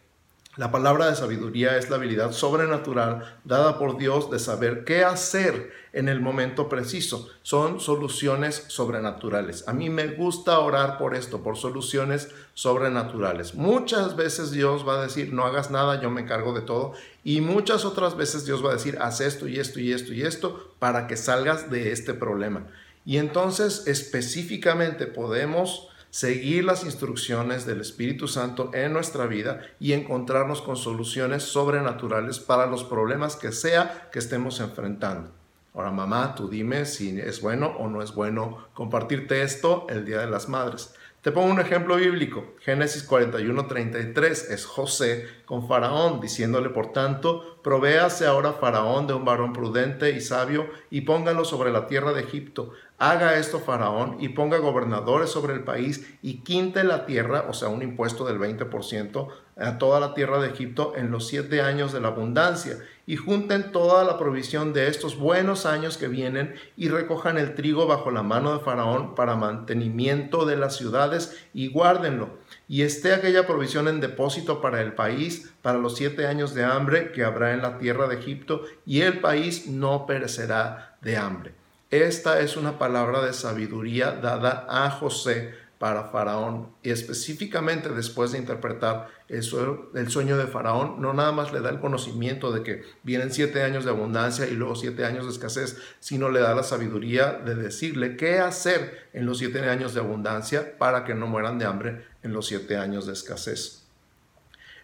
La 0.57 0.71
palabra 0.71 1.11
de 1.11 1.17
sabiduría 1.17 1.77
es 1.79 1.91
la 1.91 1.97
habilidad 1.97 2.31
sobrenatural 2.31 3.39
dada 3.43 3.77
por 3.77 3.99
Dios 3.99 4.31
de 4.31 4.39
saber 4.39 4.85
qué 4.85 5.03
hacer 5.03 5.73
en 5.93 6.09
el 6.09 6.21
momento 6.21 6.69
preciso. 6.69 7.29
Son 7.43 7.81
soluciones 7.81 8.65
sobrenaturales. 8.69 9.67
A 9.67 9.73
mí 9.73 9.91
me 9.91 10.07
gusta 10.07 10.61
orar 10.61 10.97
por 10.97 11.17
esto, 11.17 11.43
por 11.43 11.57
soluciones 11.57 12.29
sobrenaturales. 12.55 13.57
Muchas 13.57 14.15
veces 14.15 14.53
Dios 14.53 14.87
va 14.87 15.01
a 15.01 15.03
decir, 15.03 15.33
no 15.33 15.45
hagas 15.45 15.73
nada, 15.73 16.01
yo 16.01 16.09
me 16.09 16.21
encargo 16.21 16.53
de 16.53 16.63
todo. 16.63 16.93
Y 17.25 17.41
muchas 17.41 17.85
otras 17.85 18.17
veces 18.17 18.47
Dios 18.47 18.65
va 18.65 18.71
a 18.71 18.75
decir, 18.75 18.97
haz 19.01 19.21
esto 19.21 19.49
y 19.49 19.59
esto 19.59 19.81
y 19.81 19.93
esto 19.93 20.13
y 20.13 20.23
esto 20.23 20.73
para 20.79 21.09
que 21.09 21.17
salgas 21.17 21.69
de 21.69 21.91
este 21.91 22.15
problema. 22.15 22.69
Y 23.05 23.19
entonces 23.19 23.89
específicamente 23.89 25.09
podemos 25.09 25.89
seguir 26.15 26.65
las 26.65 26.85
instrucciones 26.85 27.67
del 27.67 27.81
Espíritu 27.81 28.29
Santo 28.29 28.71
en 28.73 28.93
nuestra 28.93 29.27
vida 29.27 29.63
y 29.81 29.95
encontrarnos 29.95 30.63
con 30.63 30.77
soluciones 30.77 31.43
sobrenaturales 31.43 32.39
para 32.39 32.67
los 32.67 32.85
problemas 32.85 33.35
que 33.35 33.51
sea 33.51 34.11
que 34.13 34.21
estemos 34.21 34.61
enfrentando. 34.61 35.33
Ahora, 35.75 35.91
mamá, 35.91 36.37
tú 36.37 36.49
dime 36.49 36.85
si 36.85 37.19
es 37.19 37.41
bueno 37.41 37.67
o 37.81 37.89
no 37.89 38.01
es 38.01 38.15
bueno 38.15 38.69
compartirte 38.75 39.43
esto 39.43 39.89
el 39.91 40.05
Día 40.05 40.21
de 40.21 40.31
las 40.31 40.49
Madres. 40.49 40.95
Te 41.21 41.33
pongo 41.33 41.51
un 41.51 41.59
ejemplo 41.59 41.97
bíblico. 41.97 42.55
Génesis 42.61 43.03
41, 43.03 43.67
33 43.67 44.51
es 44.51 44.67
José 44.67 45.27
con 45.47 45.67
Faraón, 45.67 46.21
diciéndole, 46.21 46.69
por 46.69 46.93
tanto, 46.93 47.59
provéase 47.65 48.27
ahora 48.27 48.53
Faraón 48.53 49.09
de 49.09 49.15
un 49.15 49.25
varón 49.25 49.53
prudente 49.53 50.11
y 50.11 50.21
sabio 50.21 50.69
y 50.91 51.01
póngalo 51.01 51.45
sobre 51.45 51.73
la 51.73 51.89
tierra 51.89 52.13
de 52.13 52.21
Egipto 52.21 52.73
haga 53.11 53.39
esto 53.39 53.61
Faraón 53.61 54.17
y 54.21 54.31
ponga 54.31 54.59
gobernadores 54.59 55.31
sobre 55.31 55.55
el 55.55 55.65
país 55.65 56.15
y 56.23 56.39
quinte 56.39 56.85
la 56.85 57.07
tierra, 57.07 57.47
o 57.49 57.53
sea, 57.53 57.69
un 57.69 57.83
impuesto 57.83 58.25
del 58.25 58.39
20% 58.39 59.29
a 59.57 59.79
toda 59.79 60.01
la 60.01 60.15
tierra 60.15 60.41
de 60.41 60.49
Egipto 60.49 60.95
en 60.97 61.11
los 61.11 61.29
siete 61.29 61.61
años 61.61 61.93
de 61.93 62.01
la 62.01 62.09
abundancia, 62.09 62.79
y 63.07 63.17
junten 63.17 63.73
toda 63.73 64.03
la 64.05 64.19
provisión 64.19 64.73
de 64.73 64.89
estos 64.89 65.17
buenos 65.17 65.67
años 65.67 65.99
que 65.99 66.09
vienen 66.09 66.55
y 66.77 66.89
recojan 66.89 67.37
el 67.37 67.55
trigo 67.55 67.87
bajo 67.87 68.11
la 68.11 68.23
mano 68.23 68.57
de 68.57 68.65
Faraón 68.65 69.15
para 69.15 69.37
mantenimiento 69.37 70.47
de 70.47 70.57
las 70.57 70.77
ciudades 70.77 71.47
y 71.53 71.69
guárdenlo. 71.69 72.31
Y 72.67 72.83
esté 72.83 73.13
aquella 73.13 73.47
provisión 73.47 73.89
en 73.89 74.01
depósito 74.01 74.61
para 74.61 74.81
el 74.81 74.95
país, 74.95 75.53
para 75.61 75.79
los 75.79 75.97
siete 75.97 76.27
años 76.27 76.55
de 76.55 76.65
hambre 76.65 77.13
que 77.13 77.25
habrá 77.25 77.53
en 77.53 77.63
la 77.63 77.79
tierra 77.79 78.09
de 78.09 78.17
Egipto, 78.17 78.63
y 78.87 79.03
el 79.03 79.21
país 79.21 79.69
no 79.69 80.07
perecerá 80.07 80.97
de 81.03 81.17
hambre. 81.17 81.64
Esta 81.91 82.41
es 82.41 82.57
una 82.57 82.79
palabra 82.79 83.25
de 83.25 83.33
sabiduría 83.33 84.13
dada 84.13 84.67
a 84.69 84.91
José 84.91 85.55
para 85.79 86.05
Faraón 86.05 86.73
y 86.83 86.91
específicamente 86.91 87.89
después 87.91 88.33
de 88.33 88.39
interpretar 88.39 89.09
el 89.29 89.43
sueño, 89.43 90.37
de 90.37 90.47
Faraón, 90.47 91.01
no 91.01 91.13
nada 91.13 91.33
más 91.33 91.53
le 91.53 91.61
da 91.61 91.71
el 91.71 91.81
conocimiento 91.81 92.53
de 92.53 92.63
que 92.63 92.85
vienen 93.03 93.33
siete 93.33 93.63
años 93.63 93.85
de 93.85 93.91
abundancia 93.91 94.47
y 94.47 94.53
luego 94.55 94.77
siete 94.77 95.05
años 95.05 95.27
de 95.27 95.33
escasez, 95.33 95.77
sino 96.01 96.31
le 96.31 96.41
da 96.41 96.55
la 96.55 96.63
sabiduría 96.63 97.33
de 97.33 97.55
decirle 97.55 98.17
qué 98.17 98.39
hacer 98.39 99.09
en 99.13 99.27
los 99.27 99.39
siete 99.39 99.61
años 99.69 99.95
de 99.95 100.01
abundancia 100.01 100.79
para 100.79 101.05
que 101.05 101.15
no 101.15 101.27
mueran 101.27 101.59
de 101.59 101.67
hambre 101.67 102.07
en 102.23 102.33
los 102.33 102.47
siete 102.47 102.77
años 102.77 103.07
de 103.07 103.13
escasez. 103.13 103.85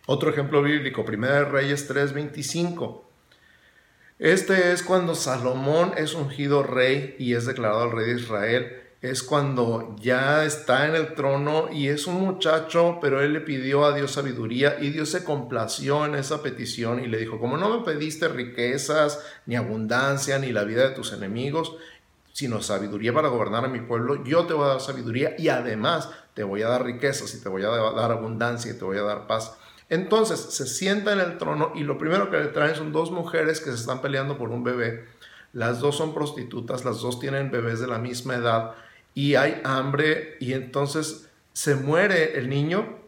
Otro 0.06 0.30
ejemplo 0.30 0.62
bíblico, 0.62 1.02
1 1.02 1.44
Reyes 1.50 1.88
3:25. 1.88 3.09
Este 4.20 4.72
es 4.72 4.82
cuando 4.82 5.14
Salomón 5.14 5.94
es 5.96 6.12
ungido 6.12 6.62
rey 6.62 7.16
y 7.18 7.32
es 7.32 7.46
declarado 7.46 7.84
el 7.84 7.92
rey 7.92 8.06
de 8.12 8.20
Israel. 8.20 8.76
Es 9.00 9.22
cuando 9.22 9.96
ya 9.98 10.44
está 10.44 10.86
en 10.86 10.94
el 10.94 11.14
trono 11.14 11.70
y 11.72 11.88
es 11.88 12.06
un 12.06 12.20
muchacho, 12.20 12.98
pero 13.00 13.22
él 13.22 13.32
le 13.32 13.40
pidió 13.40 13.86
a 13.86 13.94
Dios 13.94 14.12
sabiduría 14.12 14.76
y 14.78 14.90
Dios 14.90 15.08
se 15.08 15.24
complació 15.24 16.04
en 16.04 16.16
esa 16.16 16.42
petición 16.42 17.02
y 17.02 17.06
le 17.06 17.16
dijo, 17.16 17.40
como 17.40 17.56
no 17.56 17.78
me 17.78 17.82
pediste 17.82 18.28
riquezas, 18.28 19.24
ni 19.46 19.56
abundancia, 19.56 20.38
ni 20.38 20.52
la 20.52 20.64
vida 20.64 20.86
de 20.86 20.94
tus 20.94 21.14
enemigos, 21.14 21.74
sino 22.34 22.60
sabiduría 22.60 23.14
para 23.14 23.28
gobernar 23.28 23.64
a 23.64 23.68
mi 23.68 23.80
pueblo, 23.80 24.22
yo 24.22 24.44
te 24.44 24.52
voy 24.52 24.66
a 24.66 24.72
dar 24.72 24.80
sabiduría 24.82 25.34
y 25.38 25.48
además 25.48 26.10
te 26.34 26.42
voy 26.42 26.60
a 26.60 26.68
dar 26.68 26.84
riquezas 26.84 27.34
y 27.34 27.42
te 27.42 27.48
voy 27.48 27.62
a 27.62 27.68
dar 27.68 28.12
abundancia 28.12 28.70
y 28.70 28.76
te 28.76 28.84
voy 28.84 28.98
a 28.98 29.02
dar 29.02 29.26
paz. 29.26 29.56
Entonces 29.90 30.38
se 30.40 30.66
sienta 30.66 31.12
en 31.12 31.20
el 31.20 31.36
trono 31.36 31.72
y 31.74 31.82
lo 31.82 31.98
primero 31.98 32.30
que 32.30 32.38
le 32.38 32.46
traen 32.46 32.76
son 32.76 32.92
dos 32.92 33.10
mujeres 33.10 33.60
que 33.60 33.70
se 33.70 33.76
están 33.76 34.00
peleando 34.00 34.38
por 34.38 34.50
un 34.50 34.62
bebé. 34.62 35.04
Las 35.52 35.80
dos 35.80 35.96
son 35.96 36.14
prostitutas, 36.14 36.84
las 36.84 37.00
dos 37.00 37.18
tienen 37.18 37.50
bebés 37.50 37.80
de 37.80 37.88
la 37.88 37.98
misma 37.98 38.36
edad 38.36 38.74
y 39.14 39.34
hay 39.34 39.60
hambre 39.64 40.36
y 40.38 40.52
entonces 40.52 41.28
se 41.52 41.74
muere 41.74 42.38
el 42.38 42.48
niño, 42.48 43.00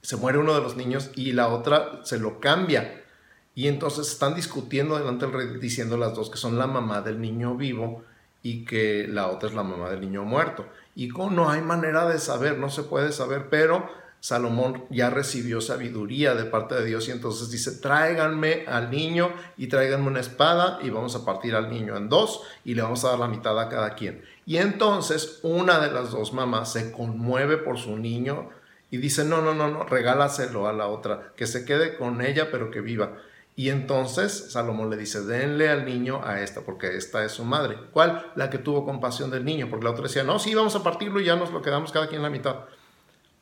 se 0.00 0.16
muere 0.16 0.38
uno 0.38 0.54
de 0.54 0.62
los 0.62 0.76
niños 0.76 1.10
y 1.14 1.32
la 1.32 1.48
otra 1.48 2.00
se 2.04 2.18
lo 2.18 2.40
cambia. 2.40 3.02
Y 3.54 3.68
entonces 3.68 4.08
están 4.08 4.34
discutiendo 4.34 4.98
delante 4.98 5.26
del 5.26 5.34
rey 5.34 5.46
diciendo 5.60 5.98
las 5.98 6.14
dos 6.14 6.30
que 6.30 6.38
son 6.38 6.58
la 6.58 6.66
mamá 6.66 7.02
del 7.02 7.20
niño 7.20 7.54
vivo 7.54 8.02
y 8.42 8.64
que 8.64 9.06
la 9.08 9.28
otra 9.28 9.50
es 9.50 9.54
la 9.54 9.62
mamá 9.62 9.90
del 9.90 10.00
niño 10.00 10.24
muerto. 10.24 10.66
Y 10.96 11.08
no 11.08 11.50
hay 11.50 11.60
manera 11.60 12.08
de 12.08 12.18
saber, 12.18 12.58
no 12.58 12.70
se 12.70 12.82
puede 12.82 13.12
saber, 13.12 13.48
pero 13.50 13.88
Salomón 14.24 14.86
ya 14.88 15.10
recibió 15.10 15.60
sabiduría 15.60 16.34
de 16.34 16.46
parte 16.46 16.74
de 16.74 16.86
Dios 16.86 17.06
y 17.08 17.10
entonces 17.10 17.50
dice, 17.50 17.72
tráiganme 17.72 18.64
al 18.66 18.90
niño 18.90 19.30
y 19.58 19.66
tráiganme 19.66 20.06
una 20.06 20.20
espada 20.20 20.78
y 20.82 20.88
vamos 20.88 21.14
a 21.14 21.26
partir 21.26 21.54
al 21.54 21.68
niño 21.68 21.94
en 21.98 22.08
dos 22.08 22.40
y 22.64 22.72
le 22.72 22.80
vamos 22.80 23.04
a 23.04 23.10
dar 23.10 23.18
la 23.18 23.28
mitad 23.28 23.60
a 23.60 23.68
cada 23.68 23.94
quien. 23.94 24.24
Y 24.46 24.56
entonces 24.56 25.40
una 25.42 25.78
de 25.78 25.92
las 25.92 26.10
dos 26.10 26.32
mamás 26.32 26.72
se 26.72 26.90
conmueve 26.90 27.58
por 27.58 27.76
su 27.76 27.98
niño 27.98 28.48
y 28.90 28.96
dice, 28.96 29.26
no, 29.26 29.42
no, 29.42 29.54
no, 29.54 29.68
no, 29.68 29.84
regálaselo 29.84 30.68
a 30.68 30.72
la 30.72 30.86
otra, 30.86 31.34
que 31.36 31.46
se 31.46 31.66
quede 31.66 31.98
con 31.98 32.22
ella 32.22 32.50
pero 32.50 32.70
que 32.70 32.80
viva. 32.80 33.18
Y 33.56 33.68
entonces 33.68 34.52
Salomón 34.52 34.88
le 34.88 34.96
dice, 34.96 35.20
denle 35.20 35.68
al 35.68 35.84
niño 35.84 36.22
a 36.24 36.40
esta, 36.40 36.62
porque 36.62 36.96
esta 36.96 37.26
es 37.26 37.32
su 37.32 37.44
madre. 37.44 37.76
¿Cuál? 37.92 38.32
La 38.36 38.48
que 38.48 38.56
tuvo 38.56 38.86
compasión 38.86 39.30
del 39.30 39.44
niño, 39.44 39.68
porque 39.68 39.84
la 39.84 39.90
otra 39.90 40.04
decía, 40.04 40.24
no, 40.24 40.38
sí, 40.38 40.54
vamos 40.54 40.74
a 40.76 40.82
partirlo 40.82 41.20
y 41.20 41.26
ya 41.26 41.36
nos 41.36 41.52
lo 41.52 41.60
quedamos 41.60 41.92
cada 41.92 42.08
quien 42.08 42.22
la 42.22 42.30
mitad 42.30 42.60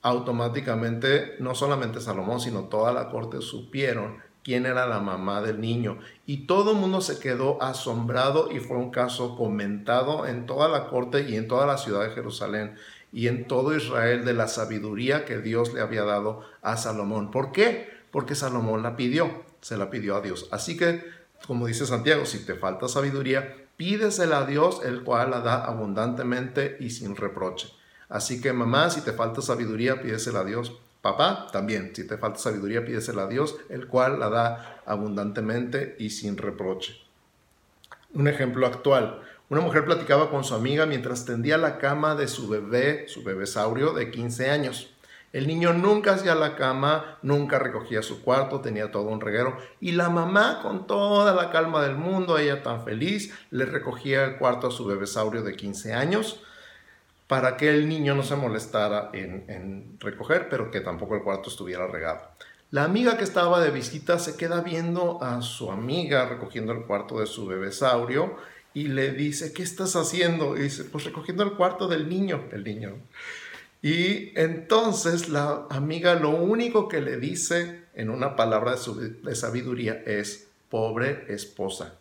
automáticamente 0.03 1.37
no 1.39 1.55
solamente 1.55 2.01
Salomón, 2.01 2.41
sino 2.41 2.65
toda 2.65 2.93
la 2.93 3.09
corte 3.09 3.41
supieron 3.41 4.19
quién 4.43 4.67
era 4.67 4.87
la 4.87 5.01
mamá 5.01 5.41
del 5.41 5.61
niño. 5.61 5.99
Y 6.27 6.47
todo 6.47 6.73
el 6.73 6.79
mundo 6.79 7.01
se 7.01 7.21
quedó 7.21 7.63
asombrado 7.63 8.51
y 8.51 8.59
fue 8.59 8.77
un 8.77 8.91
caso 8.91 9.37
comentado 9.37 10.27
en 10.27 10.47
toda 10.47 10.69
la 10.69 10.89
corte 10.89 11.29
y 11.29 11.37
en 11.37 11.49
toda 11.49 11.67
la 11.67 11.79
ciudad 11.79 12.03
de 12.03 12.11
Jerusalén 12.11 12.77
y 13.13 13.29
en 13.29 13.47
todo 13.47 13.77
Israel 13.77 14.25
de 14.25 14.33
la 14.33 14.49
sabiduría 14.49 15.25
que 15.25 15.39
Dios 15.39 15.73
le 15.73 15.81
había 15.81 16.05
dado 16.05 16.43
a 16.63 16.77
Salomón. 16.77 17.31
¿Por 17.31 17.53
qué? 17.53 17.91
Porque 18.11 18.35
Salomón 18.35 18.83
la 18.83 18.97
pidió, 18.97 19.45
se 19.61 19.77
la 19.77 19.91
pidió 19.91 20.17
a 20.17 20.21
Dios. 20.21 20.49
Así 20.51 20.77
que, 20.77 21.05
como 21.47 21.67
dice 21.67 21.87
Santiago, 21.87 22.27
si 22.27 22.45
te 22.45 22.55
falta 22.55 22.89
sabiduría, 22.89 23.67
pídesela 23.77 24.39
a 24.39 24.47
Dios, 24.47 24.81
el 24.85 25.03
cual 25.03 25.31
la 25.31 25.41
da 25.41 25.65
abundantemente 25.65 26.77
y 26.81 26.91
sin 26.91 27.15
reproche. 27.15 27.69
Así 28.13 28.43
que 28.43 28.53
mamá, 28.53 28.91
si 28.91 29.01
te 29.01 29.15
falta 29.15 29.41
sabiduría, 29.41 30.03
pídesela 30.03 30.41
a 30.41 30.45
Dios. 30.45 30.79
Papá, 31.01 31.47
también, 31.51 31.93
si 31.97 32.07
te 32.07 32.19
falta 32.19 32.39
sabiduría, 32.39 32.85
pídesela 32.85 33.23
a 33.23 33.27
Dios, 33.27 33.57
el 33.71 33.87
cual 33.87 34.21
la 34.21 34.29
da 34.29 34.83
abundantemente 34.85 35.97
y 35.99 36.11
sin 36.11 36.37
reproche. 36.37 37.01
Un 38.13 38.29
ejemplo 38.29 38.67
actual. 38.67 39.23
Una 39.49 39.63
mujer 39.63 39.87
platicaba 39.87 40.29
con 40.29 40.45
su 40.45 40.55
amiga 40.55 40.85
mientras 40.85 41.25
tendía 41.25 41.57
la 41.57 41.79
cama 41.79 42.15
de 42.15 42.29
su 42.29 42.51
bebé, 42.51 43.09
su 43.09 43.25
bebé 43.25 43.47
saurio 43.47 43.95
de 43.95 44.11
15 44.11 44.51
años. 44.51 44.91
El 45.33 45.47
niño 45.47 45.73
nunca 45.73 46.13
hacía 46.13 46.35
la 46.35 46.55
cama, 46.55 47.17
nunca 47.23 47.59
recogía 47.59 48.03
su 48.03 48.21
cuarto, 48.21 48.61
tenía 48.61 48.93
todo 48.93 49.05
un 49.05 49.23
reguero. 49.23 49.57
Y 49.81 49.93
la 49.93 50.11
mamá, 50.11 50.61
con 50.61 50.87
toda 50.87 51.33
la 51.33 51.51
calma 51.51 51.83
del 51.83 51.97
mundo, 51.97 52.37
ella 52.37 52.63
tan 52.63 52.85
feliz, 52.85 53.33
le 53.51 53.65
recogía 53.65 54.27
el 54.27 54.37
cuarto 54.37 54.67
a 54.67 54.71
su 54.71 54.85
bebesaurio 54.85 55.43
de 55.43 55.57
15 55.57 55.95
años 55.95 56.43
para 57.27 57.57
que 57.57 57.71
el 57.71 57.89
niño 57.89 58.15
no 58.15 58.23
se 58.23 58.37
molestara 58.37 59.11
en, 59.13 59.97
recoger, 60.01 60.49
pero 60.49 60.71
que 60.71 60.81
tampoco 60.81 61.15
el 61.15 61.23
cuarto 61.23 61.49
estuviera 61.49 61.87
regado. 61.87 62.21
La 62.71 62.85
amiga 62.85 63.17
que 63.17 63.25
estaba 63.25 63.61
de 63.61 63.71
visita 63.71 64.19
se 64.19 64.37
queda 64.37 64.63
viendo 64.63 65.23
a 65.23 65.43
su 65.43 65.71
amiga 65.71 66.27
recogiendo 66.29 66.73
el 66.73 66.85
cuarto 66.85 67.21
de 67.21 67.27
su 67.27 67.47
bebesaurio 67.47 68.37
y 68.75 68.89
le 68.89 69.13
dice, 69.13 69.53
¿qué 69.53 69.63
estás 69.63 69.97
haciendo? 69.97 70.57
Y 70.57 70.63
dice, 70.63 70.85
pues 70.85 71.05
recogiendo 71.05 71.43
el 71.43 71.53
cuarto 71.53 71.89
del 71.89 72.09
niño, 72.09 72.45
el 72.53 72.65
niño. 72.65 72.97
Y 73.83 74.39
entonces 74.39 75.29
la 75.29 75.67
amiga 75.69 76.15
lo 76.15 76.31
único 76.31 76.89
que 76.89 77.01
le 77.01 77.17
dice 77.17 77.83
en 77.95 78.11
una 78.11 78.37
palabra 78.37 78.77
de, 78.77 79.35
sabiduría 79.35 80.03
es, 80.07 80.49
pobre 80.71 81.25
esposa. 81.29 81.97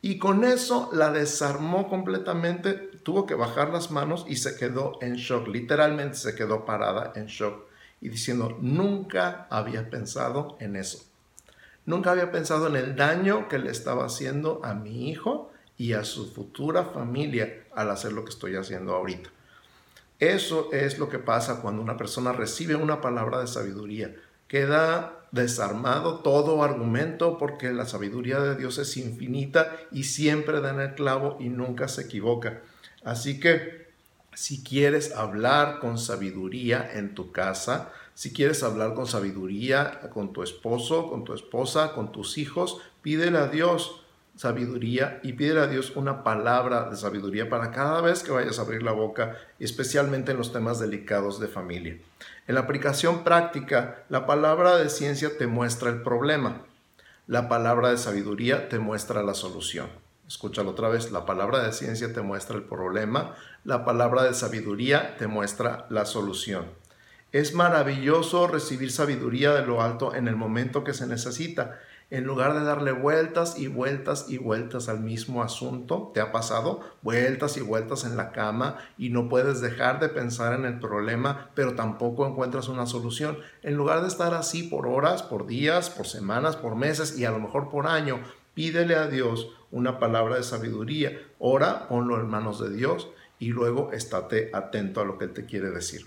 Y 0.00 0.18
con 0.18 0.44
eso 0.44 0.90
la 0.92 1.10
desarmó 1.10 1.88
completamente, 1.88 2.90
tuvo 3.04 3.26
que 3.26 3.34
bajar 3.34 3.70
las 3.70 3.90
manos 3.90 4.24
y 4.28 4.36
se 4.36 4.56
quedó 4.56 4.98
en 5.00 5.14
shock, 5.14 5.46
literalmente 5.46 6.16
se 6.16 6.34
quedó 6.34 6.64
parada 6.64 7.12
en 7.14 7.26
shock 7.26 7.66
y 8.00 8.08
diciendo, 8.08 8.58
nunca 8.60 9.46
había 9.50 9.88
pensado 9.88 10.56
en 10.60 10.76
eso. 10.76 11.04
Nunca 11.86 12.10
había 12.10 12.32
pensado 12.32 12.66
en 12.66 12.76
el 12.76 12.96
daño 12.96 13.48
que 13.48 13.58
le 13.58 13.70
estaba 13.70 14.06
haciendo 14.06 14.60
a 14.64 14.74
mi 14.74 15.10
hijo 15.10 15.52
y 15.76 15.92
a 15.92 16.04
su 16.04 16.32
futura 16.32 16.84
familia 16.84 17.64
al 17.74 17.90
hacer 17.90 18.12
lo 18.12 18.24
que 18.24 18.30
estoy 18.30 18.56
haciendo 18.56 18.94
ahorita. 18.94 19.30
Eso 20.18 20.70
es 20.72 20.98
lo 20.98 21.08
que 21.08 21.18
pasa 21.18 21.60
cuando 21.60 21.82
una 21.82 21.96
persona 21.96 22.32
recibe 22.32 22.74
una 22.74 23.00
palabra 23.00 23.40
de 23.40 23.46
sabiduría. 23.46 24.14
Queda 24.48 25.26
desarmado 25.32 26.20
todo 26.20 26.62
argumento 26.62 27.38
porque 27.38 27.72
la 27.72 27.86
sabiduría 27.86 28.38
de 28.38 28.54
Dios 28.54 28.78
es 28.78 28.96
infinita 28.96 29.76
y 29.90 30.04
siempre 30.04 30.60
da 30.60 30.70
en 30.70 30.80
el 30.80 30.94
clavo 30.94 31.36
y 31.40 31.48
nunca 31.48 31.88
se 31.88 32.02
equivoca. 32.02 32.62
Así 33.04 33.38
que 33.38 33.84
si 34.34 34.64
quieres 34.64 35.14
hablar 35.14 35.78
con 35.78 35.98
sabiduría 35.98 36.90
en 36.94 37.14
tu 37.14 37.30
casa, 37.30 37.92
si 38.14 38.32
quieres 38.32 38.62
hablar 38.62 38.94
con 38.94 39.06
sabiduría 39.06 40.00
con 40.12 40.32
tu 40.32 40.42
esposo, 40.42 41.08
con 41.08 41.24
tu 41.24 41.34
esposa, 41.34 41.92
con 41.92 42.12
tus 42.12 42.38
hijos, 42.38 42.80
pídele 43.02 43.38
a 43.38 43.48
Dios 43.48 44.00
sabiduría 44.36 45.20
y 45.22 45.34
pídele 45.34 45.60
a 45.60 45.66
Dios 45.66 45.92
una 45.94 46.24
palabra 46.24 46.90
de 46.90 46.96
sabiduría 46.96 47.48
para 47.48 47.70
cada 47.70 48.00
vez 48.00 48.22
que 48.22 48.32
vayas 48.32 48.58
a 48.58 48.62
abrir 48.62 48.82
la 48.82 48.92
boca, 48.92 49.36
especialmente 49.60 50.32
en 50.32 50.38
los 50.38 50.52
temas 50.52 50.80
delicados 50.80 51.38
de 51.38 51.48
familia. 51.48 51.98
En 52.46 52.56
la 52.56 52.62
aplicación 52.62 53.22
práctica, 53.22 54.04
la 54.08 54.26
palabra 54.26 54.76
de 54.76 54.88
ciencia 54.88 55.38
te 55.38 55.46
muestra 55.46 55.90
el 55.90 56.02
problema. 56.02 56.62
La 57.26 57.48
palabra 57.48 57.90
de 57.90 57.98
sabiduría 57.98 58.68
te 58.68 58.78
muestra 58.78 59.22
la 59.22 59.34
solución. 59.34 60.03
Escúchalo 60.26 60.70
otra 60.70 60.88
vez. 60.88 61.10
La 61.12 61.26
palabra 61.26 61.62
de 61.62 61.72
ciencia 61.72 62.12
te 62.12 62.22
muestra 62.22 62.56
el 62.56 62.62
problema. 62.62 63.34
La 63.64 63.84
palabra 63.84 64.22
de 64.22 64.34
sabiduría 64.34 65.16
te 65.16 65.26
muestra 65.26 65.86
la 65.90 66.06
solución. 66.06 66.66
Es 67.32 67.54
maravilloso 67.54 68.46
recibir 68.46 68.92
sabiduría 68.92 69.52
de 69.52 69.66
lo 69.66 69.82
alto 69.82 70.14
en 70.14 70.28
el 70.28 70.36
momento 70.36 70.84
que 70.84 70.94
se 70.94 71.06
necesita 71.06 71.80
en 72.10 72.24
lugar 72.24 72.54
de 72.54 72.64
darle 72.64 72.92
vueltas 72.92 73.58
y 73.58 73.66
vueltas 73.66 74.26
y 74.28 74.38
vueltas 74.38 74.88
al 74.88 75.00
mismo 75.00 75.42
asunto, 75.42 76.12
¿te 76.14 76.20
ha 76.20 76.32
pasado? 76.32 76.80
Vueltas 77.02 77.56
y 77.56 77.60
vueltas 77.60 78.04
en 78.04 78.16
la 78.16 78.30
cama 78.30 78.76
y 78.98 79.08
no 79.08 79.28
puedes 79.28 79.60
dejar 79.60 80.00
de 80.00 80.10
pensar 80.10 80.52
en 80.52 80.66
el 80.66 80.78
problema, 80.78 81.50
pero 81.54 81.74
tampoco 81.74 82.26
encuentras 82.26 82.68
una 82.68 82.86
solución. 82.86 83.38
En 83.62 83.74
lugar 83.74 84.02
de 84.02 84.08
estar 84.08 84.34
así 84.34 84.62
por 84.62 84.86
horas, 84.86 85.22
por 85.22 85.46
días, 85.46 85.90
por 85.90 86.06
semanas, 86.06 86.56
por 86.56 86.76
meses 86.76 87.18
y 87.18 87.24
a 87.24 87.30
lo 87.30 87.40
mejor 87.40 87.70
por 87.70 87.86
año, 87.86 88.20
pídele 88.54 88.94
a 88.94 89.08
Dios 89.08 89.48
una 89.74 89.98
palabra 89.98 90.36
de 90.36 90.44
sabiduría. 90.44 91.20
Ora, 91.38 91.88
ponlo 91.88 92.18
en 92.20 92.28
manos 92.28 92.60
de 92.60 92.74
Dios 92.74 93.08
y 93.38 93.48
luego 93.48 93.92
estate 93.92 94.50
atento 94.54 95.00
a 95.00 95.04
lo 95.04 95.18
que 95.18 95.24
Él 95.26 95.32
te 95.32 95.44
quiere 95.44 95.70
decir. 95.70 96.06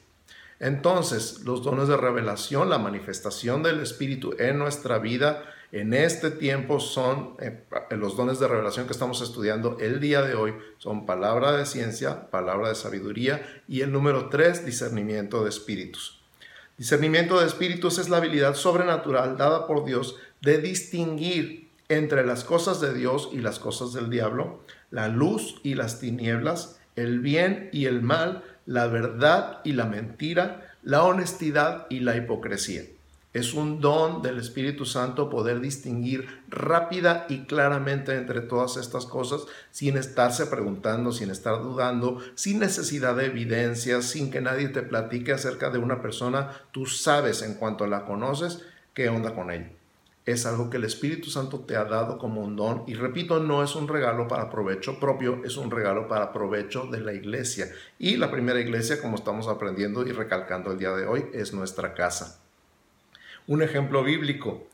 Entonces, 0.60 1.42
los 1.42 1.62
dones 1.62 1.88
de 1.88 1.98
revelación, 1.98 2.70
la 2.70 2.80
manifestación 2.80 3.62
del 3.62 3.82
Espíritu 3.82 4.34
en 4.40 4.58
nuestra 4.58 4.98
vida, 4.98 5.44
en 5.72 5.94
este 5.94 6.32
tiempo 6.32 6.80
son 6.80 7.36
eh, 7.40 7.66
los 7.92 8.16
dones 8.16 8.40
de 8.40 8.48
revelación 8.48 8.88
que 8.88 8.94
estamos 8.94 9.22
estudiando 9.22 9.78
el 9.82 10.00
día 10.00 10.22
de 10.22 10.34
hoy, 10.34 10.54
son 10.78 11.06
palabra 11.06 11.52
de 11.52 11.66
ciencia, 11.66 12.32
palabra 12.32 12.70
de 12.70 12.76
sabiduría 12.76 13.46
y 13.68 13.82
el 13.82 13.92
número 13.92 14.30
tres, 14.30 14.66
discernimiento 14.66 15.44
de 15.44 15.50
espíritus. 15.50 16.22
Discernimiento 16.78 17.40
de 17.40 17.48
espíritus 17.48 18.00
es 18.00 18.08
la 18.08 18.18
habilidad 18.18 18.56
sobrenatural 18.56 19.36
dada 19.36 19.68
por 19.68 19.84
Dios 19.84 20.16
de 20.42 20.60
distinguir 20.60 21.67
entre 21.90 22.26
las 22.26 22.44
cosas 22.44 22.82
de 22.82 22.94
Dios 22.94 23.30
y 23.32 23.38
las 23.38 23.60
cosas 23.60 23.94
del 23.94 24.10
diablo, 24.10 24.60
la 24.92 25.08
luz 25.08 25.60
y 25.64 25.76
las 25.76 26.00
tinieblas, 26.00 26.80
el 26.96 27.20
bien 27.20 27.70
y 27.72 27.86
el 27.86 28.02
mal, 28.02 28.44
la 28.66 28.88
verdad 28.88 29.60
y 29.64 29.74
la 29.74 29.86
mentira, 29.86 30.76
la 30.84 31.04
honestidad 31.04 31.88
y 31.90 32.00
la 32.02 32.18
hipocresía. 32.18 32.84
Es 33.34 33.54
un 33.54 33.82
don 33.82 34.24
del 34.24 34.40
Espíritu 34.40 34.86
Santo 34.86 35.30
poder 35.30 35.60
distinguir 35.60 36.42
rápida 36.50 37.28
y 37.30 37.46
claramente 37.46 38.16
entre 38.16 38.42
todas 38.42 38.78
estas 38.78 39.06
cosas 39.06 39.42
sin 39.70 39.96
estarse 39.96 40.48
preguntando, 40.48 41.12
sin 41.12 41.30
estar 41.30 41.62
dudando, 41.62 42.20
sin 42.36 42.58
necesidad 42.58 43.16
de 43.16 43.26
evidencias, 43.26 44.06
sin 44.06 44.32
que 44.32 44.42
nadie 44.42 44.70
te 44.70 44.82
platique 44.82 45.34
acerca 45.34 45.70
de 45.70 45.78
una 45.78 46.02
persona. 46.02 46.50
Tú 46.72 46.88
sabes 46.88 47.44
en 47.44 47.54
cuanto 47.54 47.86
la 47.86 48.06
conoces 48.06 48.64
qué 48.96 49.10
onda 49.10 49.36
con 49.36 49.52
ella. 49.52 49.70
Es 50.28 50.46
algo 50.46 50.70
que 50.70 50.76
el 50.76 50.84
Espíritu 50.84 51.30
Santo 51.30 51.62
te 51.62 51.78
ha 51.78 51.86
dado 51.86 52.18
como 52.18 52.42
un 52.42 52.58
don 52.58 52.84
y 52.86 52.96
repito, 52.96 53.40
no 53.40 53.64
es 53.64 53.76
un 53.76 53.88
regalo 53.88 54.28
para 54.28 54.50
provecho 54.50 55.00
propio, 55.00 55.42
es 55.46 55.56
un 55.56 55.72
regalo 55.72 56.10
para 56.10 56.34
provecho 56.34 56.86
de 56.88 57.00
la 57.00 57.14
iglesia. 57.14 57.72
Y 57.98 58.18
la 58.18 58.30
primera 58.30 58.60
iglesia, 58.60 59.02
como 59.02 59.16
estamos 59.16 59.48
aprendiendo 59.48 60.06
y 60.06 60.12
recalcando 60.12 60.74
el 60.74 60.80
día 60.80 60.92
de 60.92 61.06
hoy, 61.06 61.28
es 61.32 61.54
nuestra 61.54 61.94
casa. 61.94 62.42
Un 63.48 63.64
ejemplo 63.64 64.04
bíblico. 64.04 64.68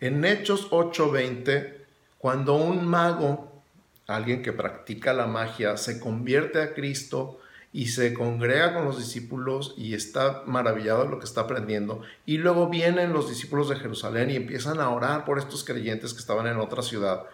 En 0.00 0.24
Hechos 0.24 0.68
8:20, 0.70 1.84
cuando 2.16 2.54
un 2.54 2.86
mago, 2.86 3.62
alguien 4.06 4.42
que 4.42 4.54
practica 4.54 5.12
la 5.12 5.26
magia, 5.26 5.76
se 5.76 6.00
convierte 6.00 6.62
a 6.62 6.72
Cristo 6.72 7.40
y 7.74 7.88
se 7.88 8.14
congrega 8.14 8.72
con 8.72 8.84
los 8.84 8.98
discípulos 8.98 9.74
y 9.76 9.94
está 9.94 10.44
maravillado 10.46 11.02
de 11.02 11.10
lo 11.10 11.18
que 11.18 11.24
está 11.24 11.40
aprendiendo, 11.42 12.02
y 12.24 12.38
luego 12.38 12.68
vienen 12.68 13.12
los 13.12 13.28
discípulos 13.28 13.68
de 13.68 13.74
Jerusalén 13.74 14.30
y 14.30 14.36
empiezan 14.36 14.78
a 14.78 14.90
orar 14.90 15.24
por 15.24 15.38
estos 15.38 15.64
creyentes 15.64 16.14
que 16.14 16.20
estaban 16.20 16.46
en 16.46 16.58
otra 16.58 16.82
ciudad, 16.82 17.24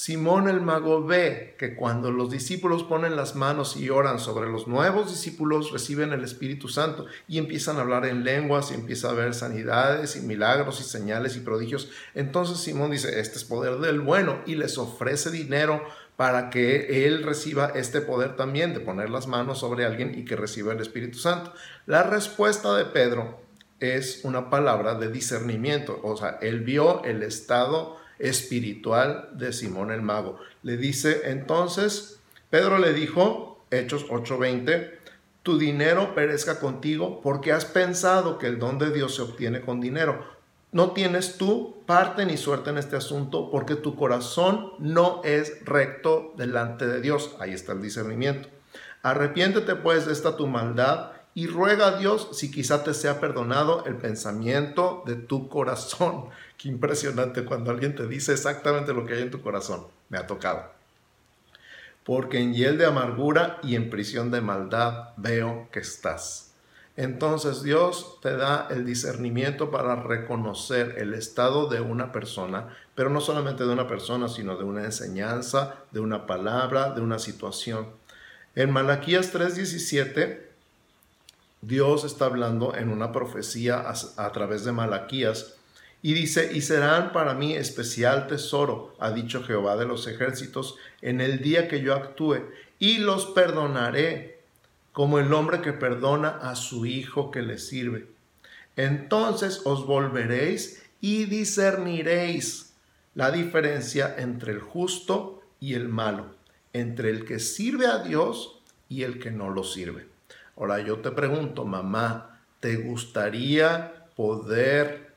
Simón 0.00 0.48
el 0.48 0.62
mago 0.62 1.04
ve 1.04 1.56
que 1.58 1.74
cuando 1.74 2.10
los 2.10 2.30
discípulos 2.30 2.84
ponen 2.84 3.16
las 3.16 3.34
manos 3.34 3.76
y 3.76 3.90
oran 3.90 4.18
sobre 4.18 4.48
los 4.48 4.66
nuevos 4.66 5.10
discípulos, 5.10 5.72
reciben 5.72 6.12
el 6.12 6.24
Espíritu 6.24 6.68
Santo 6.68 7.06
y 7.28 7.38
empiezan 7.38 7.76
a 7.76 7.80
hablar 7.80 8.06
en 8.06 8.24
lenguas 8.24 8.70
y 8.70 8.74
empieza 8.74 9.10
a 9.10 9.14
ver 9.14 9.34
sanidades 9.34 10.16
y 10.16 10.20
milagros 10.20 10.80
y 10.80 10.84
señales 10.84 11.36
y 11.36 11.40
prodigios. 11.40 11.90
Entonces 12.14 12.58
Simón 12.58 12.92
dice, 12.92 13.20
este 13.20 13.36
es 13.36 13.44
poder 13.44 13.78
del 13.78 14.00
bueno 14.00 14.40
y 14.46 14.54
les 14.54 14.78
ofrece 14.78 15.30
dinero 15.30 15.82
para 16.20 16.50
que 16.50 17.06
él 17.06 17.22
reciba 17.22 17.72
este 17.74 18.02
poder 18.02 18.36
también 18.36 18.74
de 18.74 18.80
poner 18.80 19.08
las 19.08 19.26
manos 19.26 19.60
sobre 19.60 19.86
alguien 19.86 20.18
y 20.18 20.26
que 20.26 20.36
reciba 20.36 20.74
el 20.74 20.80
Espíritu 20.80 21.18
Santo. 21.18 21.54
La 21.86 22.02
respuesta 22.02 22.76
de 22.76 22.84
Pedro 22.84 23.40
es 23.78 24.20
una 24.22 24.50
palabra 24.50 24.96
de 24.96 25.10
discernimiento, 25.10 25.98
o 26.02 26.18
sea, 26.18 26.36
él 26.42 26.60
vio 26.60 27.02
el 27.04 27.22
estado 27.22 27.96
espiritual 28.18 29.30
de 29.32 29.54
Simón 29.54 29.90
el 29.90 30.02
mago. 30.02 30.38
Le 30.62 30.76
dice 30.76 31.22
entonces, 31.30 32.20
Pedro 32.50 32.76
le 32.76 32.92
dijo, 32.92 33.64
Hechos 33.70 34.06
8:20, 34.10 34.90
tu 35.42 35.56
dinero 35.56 36.14
perezca 36.14 36.60
contigo 36.60 37.22
porque 37.22 37.52
has 37.52 37.64
pensado 37.64 38.36
que 38.36 38.46
el 38.46 38.58
don 38.58 38.78
de 38.78 38.92
Dios 38.92 39.14
se 39.14 39.22
obtiene 39.22 39.62
con 39.62 39.80
dinero. 39.80 40.22
No 40.72 40.92
tienes 40.92 41.36
tú 41.36 41.82
parte 41.84 42.24
ni 42.24 42.36
suerte 42.36 42.70
en 42.70 42.78
este 42.78 42.94
asunto 42.96 43.50
porque 43.50 43.74
tu 43.74 43.96
corazón 43.96 44.72
no 44.78 45.20
es 45.24 45.64
recto 45.64 46.32
delante 46.36 46.86
de 46.86 47.00
Dios. 47.00 47.34
Ahí 47.40 47.52
está 47.52 47.72
el 47.72 47.82
discernimiento. 47.82 48.48
Arrepiéntete 49.02 49.74
pues 49.74 50.06
de 50.06 50.12
esta 50.12 50.36
tu 50.36 50.46
maldad 50.46 51.12
y 51.34 51.48
ruega 51.48 51.88
a 51.88 51.98
Dios 51.98 52.28
si 52.32 52.52
quizá 52.52 52.84
te 52.84 52.94
sea 52.94 53.18
perdonado 53.18 53.84
el 53.86 53.96
pensamiento 53.96 55.02
de 55.06 55.16
tu 55.16 55.48
corazón. 55.48 56.26
Qué 56.56 56.68
impresionante 56.68 57.44
cuando 57.44 57.72
alguien 57.72 57.96
te 57.96 58.06
dice 58.06 58.32
exactamente 58.32 58.92
lo 58.92 59.06
que 59.06 59.14
hay 59.14 59.22
en 59.22 59.30
tu 59.30 59.42
corazón. 59.42 59.86
Me 60.08 60.18
ha 60.18 60.26
tocado. 60.28 60.70
Porque 62.04 62.38
en 62.38 62.54
hiel 62.54 62.78
de 62.78 62.86
amargura 62.86 63.58
y 63.64 63.74
en 63.74 63.90
prisión 63.90 64.30
de 64.30 64.40
maldad 64.40 65.10
veo 65.16 65.68
que 65.72 65.80
estás. 65.80 66.49
Entonces 66.96 67.62
Dios 67.62 68.18
te 68.20 68.36
da 68.36 68.68
el 68.70 68.84
discernimiento 68.84 69.70
para 69.70 69.96
reconocer 69.96 70.96
el 70.98 71.14
estado 71.14 71.68
de 71.68 71.80
una 71.80 72.12
persona, 72.12 72.76
pero 72.94 73.10
no 73.10 73.20
solamente 73.20 73.64
de 73.64 73.72
una 73.72 73.86
persona, 73.86 74.28
sino 74.28 74.56
de 74.56 74.64
una 74.64 74.84
enseñanza, 74.84 75.76
de 75.92 76.00
una 76.00 76.26
palabra, 76.26 76.90
de 76.90 77.00
una 77.00 77.18
situación. 77.18 77.88
En 78.54 78.72
Malaquías 78.72 79.32
3:17, 79.32 80.50
Dios 81.62 82.04
está 82.04 82.24
hablando 82.24 82.74
en 82.74 82.88
una 82.88 83.12
profecía 83.12 83.84
a, 84.16 84.32
través 84.32 84.64
de 84.64 84.72
Malaquías 84.72 85.54
y 86.02 86.14
dice, 86.14 86.50
y 86.54 86.62
serán 86.62 87.12
para 87.12 87.34
mí 87.34 87.54
especial 87.54 88.26
tesoro, 88.26 88.94
ha 88.98 89.10
dicho 89.10 89.44
Jehová 89.44 89.76
de 89.76 89.84
los 89.84 90.06
ejércitos, 90.06 90.76
en 91.02 91.20
el 91.20 91.40
día 91.42 91.68
que 91.68 91.82
yo 91.82 91.94
actúe, 91.94 92.38
y 92.78 92.98
los 92.98 93.26
perdonaré 93.26 94.39
como 94.92 95.18
el 95.18 95.32
hombre 95.32 95.60
que 95.60 95.72
perdona 95.72 96.28
a 96.28 96.56
su 96.56 96.86
hijo 96.86 97.30
que 97.30 97.42
le 97.42 97.58
sirve. 97.58 98.08
Entonces 98.76 99.62
os 99.64 99.86
volveréis 99.86 100.82
y 101.00 101.24
discerniréis 101.24 102.74
la 103.14 103.30
diferencia 103.30 104.14
entre 104.18 104.52
el 104.52 104.60
justo 104.60 105.42
y 105.58 105.74
el 105.74 105.88
malo, 105.88 106.26
entre 106.72 107.10
el 107.10 107.24
que 107.24 107.38
sirve 107.38 107.86
a 107.86 107.98
Dios 107.98 108.60
y 108.88 109.02
el 109.02 109.18
que 109.18 109.30
no 109.30 109.50
lo 109.50 109.64
sirve. 109.64 110.06
Ahora 110.56 110.80
yo 110.80 110.98
te 110.98 111.10
pregunto, 111.10 111.64
mamá, 111.64 112.40
¿te 112.60 112.76
gustaría 112.76 114.06
poder 114.16 115.14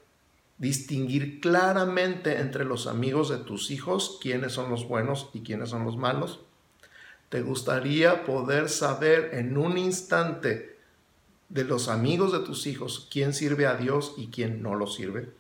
distinguir 0.57 1.41
claramente 1.41 2.39
entre 2.39 2.63
los 2.63 2.87
amigos 2.87 3.29
de 3.29 3.37
tus 3.37 3.71
hijos 3.71 4.19
quiénes 4.21 4.53
son 4.53 4.69
los 4.69 4.87
buenos 4.87 5.29
y 5.33 5.41
quiénes 5.41 5.69
son 5.69 5.85
los 5.85 5.97
malos? 5.97 6.39
¿Te 7.33 7.41
gustaría 7.41 8.25
poder 8.25 8.69
saber 8.69 9.31
en 9.33 9.57
un 9.57 9.75
instante 9.75 10.77
de 11.49 11.63
los 11.63 11.87
amigos 11.87 12.31
de 12.31 12.41
tus 12.41 12.67
hijos 12.67 13.07
quién 13.11 13.33
sirve 13.33 13.65
a 13.65 13.73
Dios 13.73 14.13
y 14.17 14.27
quién 14.27 14.61
no 14.61 14.75
lo 14.75 14.85
sirve? 14.85 15.31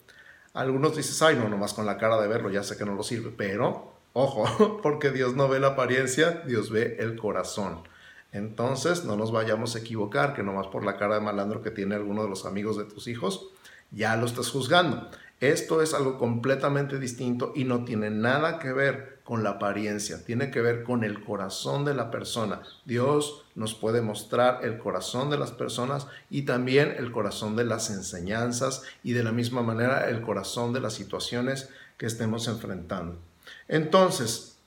Algunos 0.55 0.97
dices, 0.97 1.21
ay, 1.21 1.35
no, 1.35 1.47
nomás 1.49 1.75
con 1.75 1.85
la 1.85 1.99
cara 1.99 2.19
de 2.19 2.27
verlo, 2.27 2.49
ya 2.49 2.63
sé 2.63 2.77
que 2.77 2.85
no 2.85 2.95
lo 2.95 3.03
sirve, 3.03 3.31
pero 3.37 3.93
ojo, 4.13 4.79
porque 4.81 5.11
Dios 5.11 5.35
no 5.35 5.47
ve 5.47 5.59
la 5.59 5.67
apariencia, 5.67 6.41
Dios 6.47 6.71
ve 6.71 6.97
el 6.99 7.15
corazón. 7.15 7.83
Entonces, 8.31 9.05
no 9.05 9.15
nos 9.15 9.31
vayamos 9.31 9.75
a 9.75 9.79
equivocar 9.81 10.33
que 10.33 10.41
nomás 10.41 10.65
por 10.65 10.83
la 10.83 10.97
cara 10.97 11.13
de 11.13 11.21
malandro 11.21 11.61
que 11.61 11.69
tiene 11.69 11.93
alguno 11.93 12.23
de 12.23 12.29
los 12.29 12.47
amigos 12.47 12.75
de 12.75 12.85
tus 12.85 13.07
hijos, 13.07 13.49
ya 13.91 14.15
lo 14.15 14.25
estás 14.25 14.49
juzgando. 14.49 15.11
Esto 15.39 15.83
es 15.83 15.93
algo 15.93 16.17
completamente 16.17 16.97
distinto 16.97 17.53
y 17.55 17.65
no 17.65 17.85
tiene 17.85 18.09
nada 18.09 18.57
que 18.57 18.73
ver 18.73 19.12
con 19.23 19.43
la 19.43 19.51
apariencia, 19.51 20.23
tiene 20.25 20.51
que 20.51 20.61
ver 20.61 20.83
con 20.83 21.03
el 21.03 21.23
corazón 21.23 21.85
de 21.85 21.93
la 21.93 22.11
persona. 22.11 22.61
Dios 22.85 23.45
nos 23.55 23.73
puede 23.73 24.01
mostrar 24.01 24.63
el 24.63 24.77
corazón 24.77 25.29
de 25.29 25.37
las 25.37 25.51
personas 25.51 26.07
y 26.29 26.43
también 26.43 26.93
el 26.97 27.11
corazón 27.11 27.55
de 27.55 27.65
las 27.65 27.89
enseñanzas 27.89 28.83
y 29.03 29.13
de 29.13 29.23
la 29.23 29.31
misma 29.31 29.61
manera 29.61 30.09
el 30.09 30.21
corazón 30.21 30.73
de 30.73 30.81
las 30.81 30.93
situaciones 30.93 31.69
que 31.97 32.05
estemos 32.05 32.47
enfrentando. 32.47 33.17
Entonces, 33.67 34.57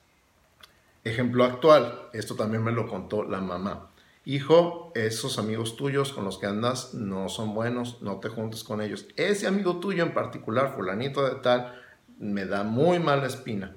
ejemplo 1.04 1.44
actual, 1.44 2.08
esto 2.12 2.34
también 2.34 2.64
me 2.64 2.72
lo 2.72 2.88
contó 2.88 3.24
la 3.24 3.40
mamá 3.40 3.90
hijo, 4.26 4.90
esos 4.96 5.38
amigos 5.38 5.76
tuyos 5.76 6.12
con 6.12 6.24
los 6.24 6.38
que 6.38 6.46
andas 6.46 6.92
no 6.94 7.28
son 7.28 7.54
buenos, 7.54 8.02
no 8.02 8.16
te 8.16 8.28
juntes 8.28 8.64
con 8.64 8.82
ellos. 8.82 9.06
Ese 9.16 9.46
amigo 9.46 9.78
tuyo 9.78 10.02
en 10.02 10.12
particular, 10.12 10.74
fulanito 10.74 11.24
de 11.24 11.36
tal, 11.36 11.80
me 12.18 12.44
da 12.44 12.64
muy 12.64 12.98
mala 12.98 13.26
espina. 13.26 13.74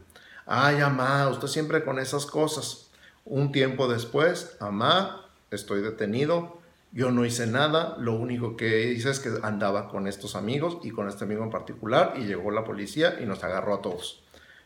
Ay, 0.52 0.82
amá, 0.82 1.30
usted 1.30 1.48
siempre 1.48 1.84
con 1.84 2.00
esas 2.00 2.26
cosas. 2.26 2.90
Un 3.24 3.52
tiempo 3.52 3.88
después, 3.88 4.58
amá, 4.60 5.30
estoy 5.52 5.84
detenido, 5.84 6.60
yo 6.92 7.12
no 7.12 7.24
hice 7.24 7.46
nada, 7.46 7.96
lo 8.00 8.16
único 8.16 8.58
que 8.58 8.92
hice 8.92 9.12
es 9.12 9.20
que 9.20 9.30
andaba 9.44 9.90
con 9.90 10.08
estos 10.08 10.36
amigos 10.36 10.80
y 10.82 10.90
con 10.90 11.08
este 11.08 11.26
amigo 11.26 11.44
en 11.44 11.52
particular 11.52 12.16
y 12.18 12.22
llegó 12.22 12.50
la 12.50 12.64
policía 12.64 13.20
y 13.22 13.28
nos 13.28 13.44
agarró 13.44 13.76
a 13.76 13.84
todos. 13.84 14.24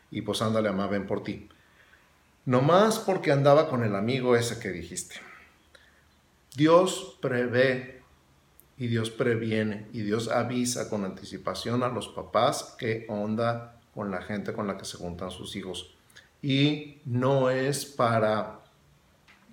Y 0.09 0.21
pues 0.21 0.41
ándale, 0.41 0.69
amá, 0.69 0.87
ven 0.87 1.05
por 1.05 1.21
ti. 1.21 1.49
No 2.45 2.61
más 2.61 2.99
porque 2.99 3.33
andaba 3.33 3.67
con 3.67 3.83
el 3.83 3.93
amigo 3.97 4.37
ese 4.37 4.59
que 4.59 4.69
dijiste. 4.69 5.15
Dios 6.55 7.17
prevé 7.19 8.03
y 8.77 8.87
Dios 8.87 9.09
previene 9.09 9.89
y 9.91 10.03
Dios 10.03 10.29
avisa 10.29 10.89
con 10.89 11.03
anticipación 11.03 11.83
a 11.83 11.89
los 11.89 12.07
papás 12.07 12.73
que 12.79 13.05
onda 13.09 13.81
con 13.93 14.11
la 14.11 14.21
gente 14.21 14.53
con 14.53 14.67
la 14.67 14.77
que 14.77 14.85
se 14.85 14.97
juntan 14.97 15.31
sus 15.31 15.55
hijos. 15.55 15.93
Y 16.41 16.97
no 17.05 17.49
es 17.49 17.85
para 17.85 18.59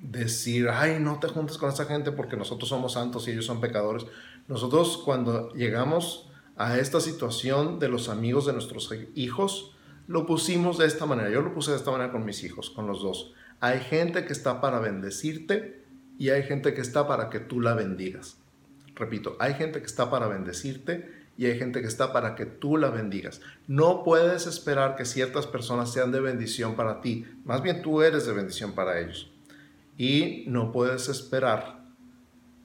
decir, 0.01 0.69
ay, 0.69 0.99
no 0.99 1.21
te 1.21 1.29
juntes 1.29 1.59
con 1.59 1.71
esa 1.71 1.85
gente 1.85 2.11
porque 2.11 2.37
nosotros 2.37 2.69
somos 2.69 2.95
santos 2.95 3.29
y 3.29 3.33
ellos 3.33 3.47
son 3.47 3.61
pecadores. 3.61 4.07
Nosotros 4.49 5.01
cuando 5.05 5.53
llegamos 5.53 6.29
a 6.57 6.79
esta 6.79 7.01
situación 7.01 7.79
de 7.79 7.89
los 7.89 8.09
amigos 8.09 8.47
de 8.47 8.53
nuestros 8.53 8.93
hijos, 9.15 9.77
lo 10.07 10.27
pusimos 10.27 10.79
de 10.79 10.87
esta 10.87 11.07
manera. 11.07 11.31
Yo 11.31 11.43
lo 11.43 11.55
puse 11.55 11.71
de 11.71 11.77
esta 11.77 11.91
manera 11.91 12.11
con 12.11 12.25
mis 12.25 12.43
hijos, 12.43 12.71
con 12.71 12.87
los 12.87 13.03
dos. 13.03 13.33
Hay 13.61 13.81
gente 13.81 14.25
que 14.25 14.33
está 14.33 14.61
para 14.61 14.81
bendecirte 14.81 15.85
y 16.19 16.31
hay 16.31 16.43
gente 16.43 16.75
que 16.75 16.81
está 16.81 17.07
para 17.07 17.31
que 17.31 17.41
tú 17.41 17.61
la 17.61 17.75
bendigas. 17.75 18.39
Repito, 18.95 19.37
hay 19.39 19.55
gente 19.55 19.81
que 19.81 19.87
está 19.87 20.11
para 20.11 20.27
bendecirte 20.27 21.20
y 21.41 21.47
hay 21.47 21.59
gente 21.59 21.81
que 21.81 21.87
está 21.87 22.13
para 22.13 22.35
que 22.35 22.45
tú 22.45 22.77
la 22.77 22.91
bendigas. 22.91 23.41
No 23.67 24.05
puedes 24.05 24.47
esperar 24.47 24.95
que 24.95 25.07
ciertas 25.07 25.47
personas 25.47 25.91
sean 25.91 26.13
de 26.13 26.21
bendición 26.21 26.77
para 26.77 27.01
ti, 27.01 27.25
más 27.47 27.63
bien 27.63 27.81
tú 27.81 28.03
eres 28.03 28.27
de 28.27 28.35
bendición 28.35 28.73
para 28.73 29.01
ellos. 29.01 29.33
Y 29.97 30.45
no 30.49 30.71
puedes 30.71 31.09
esperar 31.09 31.81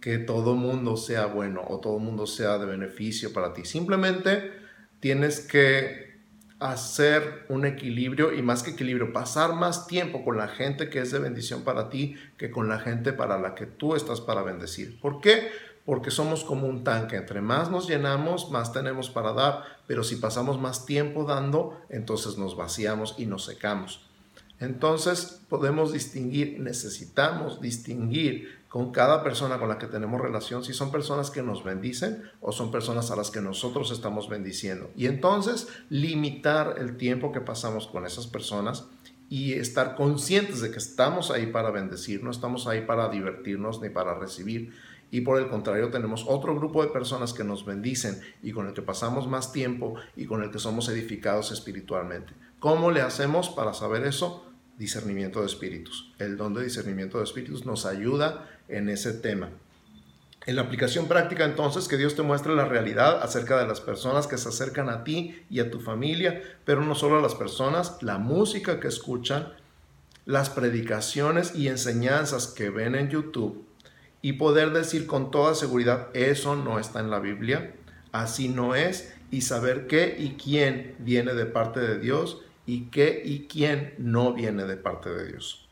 que 0.01 0.17
todo 0.17 0.55
mundo 0.55 0.97
sea 0.97 1.27
bueno 1.27 1.63
o 1.65 1.79
todo 1.79 1.99
mundo 1.99 2.27
sea 2.27 2.57
de 2.57 2.65
beneficio 2.65 3.31
para 3.31 3.53
ti. 3.53 3.63
Simplemente 3.63 4.51
tienes 4.99 5.39
que 5.39 6.17
hacer 6.59 7.45
un 7.47 7.65
equilibrio 7.65 8.33
y 8.33 8.41
más 8.41 8.61
que 8.61 8.71
equilibrio, 8.71 9.13
pasar 9.13 9.53
más 9.53 9.87
tiempo 9.87 10.25
con 10.25 10.37
la 10.37 10.49
gente 10.49 10.89
que 10.89 10.99
es 10.99 11.11
de 11.11 11.19
bendición 11.19 11.63
para 11.63 11.89
ti 11.89 12.15
que 12.37 12.51
con 12.51 12.67
la 12.67 12.79
gente 12.79 13.13
para 13.13 13.39
la 13.39 13.55
que 13.55 13.67
tú 13.67 13.95
estás 13.95 14.19
para 14.19 14.41
bendecir. 14.41 14.99
¿Por 14.99 15.21
qué? 15.21 15.49
Porque 15.85 16.09
somos 16.09 16.43
como 16.43 16.67
un 16.67 16.83
tanque, 16.83 17.15
entre 17.15 17.41
más 17.41 17.69
nos 17.69 17.87
llenamos, 17.87 18.49
más 18.49 18.73
tenemos 18.73 19.09
para 19.09 19.33
dar, 19.33 19.63
pero 19.87 20.03
si 20.03 20.15
pasamos 20.15 20.59
más 20.59 20.85
tiempo 20.85 21.25
dando, 21.25 21.79
entonces 21.89 22.37
nos 22.37 22.57
vaciamos 22.57 23.15
y 23.17 23.27
nos 23.27 23.45
secamos. 23.45 24.01
Entonces 24.59 25.41
podemos 25.49 25.91
distinguir, 25.91 26.59
necesitamos 26.59 27.61
distinguir 27.61 28.63
con 28.69 28.91
cada 28.91 29.23
persona 29.23 29.57
con 29.57 29.69
la 29.69 29.77
que 29.77 29.87
tenemos 29.87 30.19
relación 30.19 30.63
si 30.63 30.73
son 30.73 30.91
personas 30.91 31.31
que 31.31 31.41
nos 31.41 31.63
bendicen 31.63 32.23
o 32.41 32.51
son 32.51 32.71
personas 32.71 33.11
a 33.11 33.15
las 33.15 33.31
que 33.31 33.41
nosotros 33.41 33.91
estamos 33.91 34.27
bendiciendo. 34.27 34.89
Y 34.97 35.05
entonces 35.05 35.67
limitar 35.89 36.75
el 36.77 36.97
tiempo 36.97 37.31
que 37.31 37.41
pasamos 37.41 37.87
con 37.87 38.05
esas 38.05 38.27
personas 38.27 38.85
y 39.29 39.53
estar 39.53 39.95
conscientes 39.95 40.61
de 40.61 40.71
que 40.71 40.77
estamos 40.77 41.31
ahí 41.31 41.47
para 41.47 41.71
bendecir, 41.71 42.23
no 42.23 42.31
estamos 42.31 42.67
ahí 42.67 42.81
para 42.81 43.09
divertirnos 43.09 43.81
ni 43.81 43.89
para 43.89 44.13
recibir. 44.13 44.73
Y 45.11 45.21
por 45.21 45.39
el 45.39 45.47
contrario, 45.47 45.89
tenemos 45.89 46.25
otro 46.27 46.55
grupo 46.55 46.83
de 46.83 46.89
personas 46.89 47.33
que 47.33 47.43
nos 47.43 47.65
bendicen 47.65 48.19
y 48.41 48.51
con 48.51 48.67
el 48.67 48.73
que 48.73 48.81
pasamos 48.81 49.27
más 49.27 49.51
tiempo 49.51 49.95
y 50.15 50.25
con 50.25 50.43
el 50.43 50.51
que 50.51 50.59
somos 50.59 50.89
edificados 50.89 51.51
espiritualmente. 51.51 52.33
¿Cómo 52.59 52.91
le 52.91 53.01
hacemos 53.01 53.49
para 53.49 53.73
saber 53.73 54.05
eso? 54.05 54.45
Discernimiento 54.77 55.41
de 55.41 55.45
espíritus. 55.45 56.11
El 56.19 56.37
don 56.37 56.53
de 56.53 56.63
discernimiento 56.63 57.17
de 57.17 57.23
espíritus 57.23 57.65
nos 57.65 57.85
ayuda 57.85 58.49
en 58.67 58.89
ese 58.89 59.13
tema. 59.13 59.49
En 60.45 60.55
la 60.55 60.63
aplicación 60.63 61.07
práctica 61.07 61.45
entonces 61.45 61.87
que 61.87 61.97
Dios 61.97 62.15
te 62.15 62.21
muestre 62.21 62.55
la 62.55 62.65
realidad 62.65 63.21
acerca 63.23 63.57
de 63.57 63.67
las 63.67 63.81
personas 63.81 64.27
que 64.27 64.37
se 64.37 64.49
acercan 64.49 64.89
a 64.89 65.03
ti 65.03 65.43
y 65.49 65.59
a 65.59 65.71
tu 65.71 65.79
familia, 65.79 66.41
pero 66.65 66.81
no 66.81 66.93
solo 66.93 67.17
a 67.17 67.21
las 67.21 67.35
personas, 67.35 67.97
la 68.01 68.19
música 68.19 68.79
que 68.79 68.87
escuchan, 68.87 69.53
las 70.25 70.49
predicaciones 70.49 71.55
y 71.55 71.67
enseñanzas 71.67 72.47
que 72.47 72.69
ven 72.69 72.95
en 72.95 73.09
YouTube 73.09 73.65
y 74.25 74.33
poder 74.33 74.71
decir 74.71 75.05
con 75.05 75.29
toda 75.29 75.53
seguridad, 75.53 76.07
eso 76.15 76.55
no 76.55 76.79
está 76.79 76.99
en 76.99 77.11
la 77.11 77.19
Biblia, 77.19 77.75
así 78.11 78.47
no 78.47 78.73
es, 78.73 79.13
y 79.29 79.41
saber 79.41 79.85
qué 79.85 80.15
y 80.17 80.31
quién 80.31 80.95
viene 80.97 81.35
de 81.35 81.45
parte 81.45 81.79
de 81.79 81.99
Dios 81.99 82.41
y 82.65 82.85
qué 82.85 83.21
y 83.23 83.45
quién 83.47 83.93
no 83.99 84.33
viene 84.33 84.65
de 84.65 84.77
parte 84.77 85.11
de 85.11 85.27
Dios. 85.27 85.69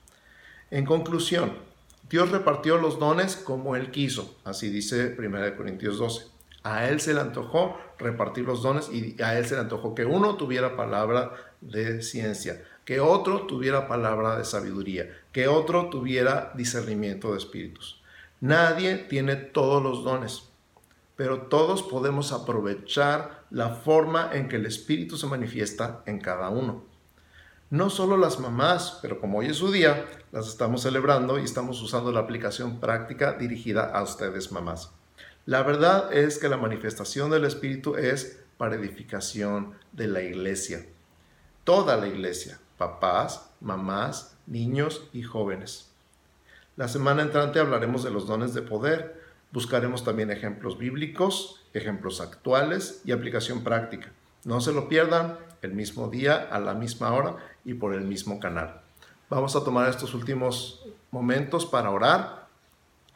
En 0.70 0.86
conclusión, 0.86 1.54
Dios 2.12 2.30
repartió 2.30 2.78
los 2.78 3.00
dones 3.00 3.38
como 3.38 3.76
Él 3.76 3.89
quiso, 3.89 4.38
así 4.44 4.70
dice 4.70 5.16
1 5.18 5.58
Corintios 5.58 5.98
12. 5.98 6.28
A 6.62 6.88
Él 6.88 7.02
se 7.02 7.16
le 7.16 7.22
antojó 7.22 7.76
repartir 7.98 8.46
los 8.46 8.62
dones 8.62 8.88
y 8.92 9.20
a 9.24 9.36
Él 9.36 9.48
se 9.48 9.56
le 9.56 9.62
antojó 9.62 9.96
que 9.96 10.06
uno 10.06 10.36
tuviera 10.36 10.76
palabra 10.76 11.32
de 11.60 12.04
ciencia, 12.04 12.63
que 12.86 13.00
otro 13.00 13.48
tuviera 13.48 13.88
palabra 13.88 14.38
de 14.38 14.46
sabiduría, 14.46 15.10
que 15.32 15.48
otro 15.48 15.89
tuviera 15.89 16.52
discernimiento 16.56 17.32
de 17.32 17.39
espíritus. 17.39 18.03
Nadie 18.43 18.97
tiene 18.97 19.38
todos 19.38 19.82
los 19.82 20.03
dones, 20.03 20.49
pero 21.15 21.43
todos 21.43 21.82
podemos 21.82 22.34
aprovechar 22.34 23.45
la 23.49 23.69
forma 23.69 24.32
en 24.34 24.49
que 24.49 24.58
el 24.58 24.65
Espíritu 24.65 25.15
se 25.15 25.27
manifiesta 25.27 26.03
en 26.08 26.19
cada 26.19 26.49
uno. 26.49 26.84
No 27.69 27.89
solo 27.89 28.17
las 28.17 28.41
mamás, 28.41 28.99
pero 29.01 29.21
como 29.21 29.38
hoy 29.38 29.45
es 29.45 29.56
su 29.56 29.71
día, 29.71 30.06
las 30.34 30.49
estamos 30.49 30.82
celebrando 30.82 31.39
y 31.39 31.45
estamos 31.45 31.82
usando 31.82 32.12
la 32.12 32.19
aplicación 32.19 32.82
práctica 32.82 33.32
dirigida 33.32 33.86
a 33.86 34.03
ustedes 34.03 34.51
mamás. 34.51 34.91
La 35.45 35.63
verdad 35.63 36.12
es 36.12 36.38
que 36.38 36.49
la 36.49 36.58
manifestación 36.58 37.32
del 37.32 37.45
Espíritu 37.45 37.95
es 37.95 38.43
para 38.58 38.75
edificación 38.75 39.75
de 39.93 40.10
la 40.10 40.21
iglesia. 40.21 40.86
Toda 41.63 41.95
la 41.95 42.10
iglesia, 42.10 42.60
papás, 42.77 43.51
mamás, 43.62 44.36
niños 44.47 45.08
y 45.13 45.23
jóvenes. 45.23 45.92
La 46.76 46.88
semana 46.88 47.22
entrante 47.22 47.60
hablaremos 47.60 48.04
de 48.04 48.10
los 48.10 48.26
dones 48.26 48.56
de 48.56 48.64
poder. 48.64 49.22
Buscaremos 49.52 50.04
también 50.04 50.32
ejemplos 50.32 50.80
bíblicos, 50.80 51.64
ejemplos 51.74 52.20
actuales 52.20 53.02
y 53.06 53.12
aplicación 53.12 53.64
práctica. 53.64 54.12
No 54.44 54.60
se 54.60 54.74
lo 54.74 54.90
pierdan 54.90 55.38
el 55.62 55.74
mismo 55.74 56.10
día, 56.10 56.48
a 56.52 56.60
la 56.60 56.74
misma 56.74 57.14
hora 57.14 57.36
y 57.64 57.76
por 57.76 57.94
el 57.94 58.02
mismo 58.02 58.40
canal. 58.40 58.82
Vamos 59.30 59.56
a 59.56 59.64
tomar 59.64 59.88
estos 59.88 60.16
últimos 60.16 60.84
momentos 61.12 61.68
para 61.68 61.92
orar 61.92 62.48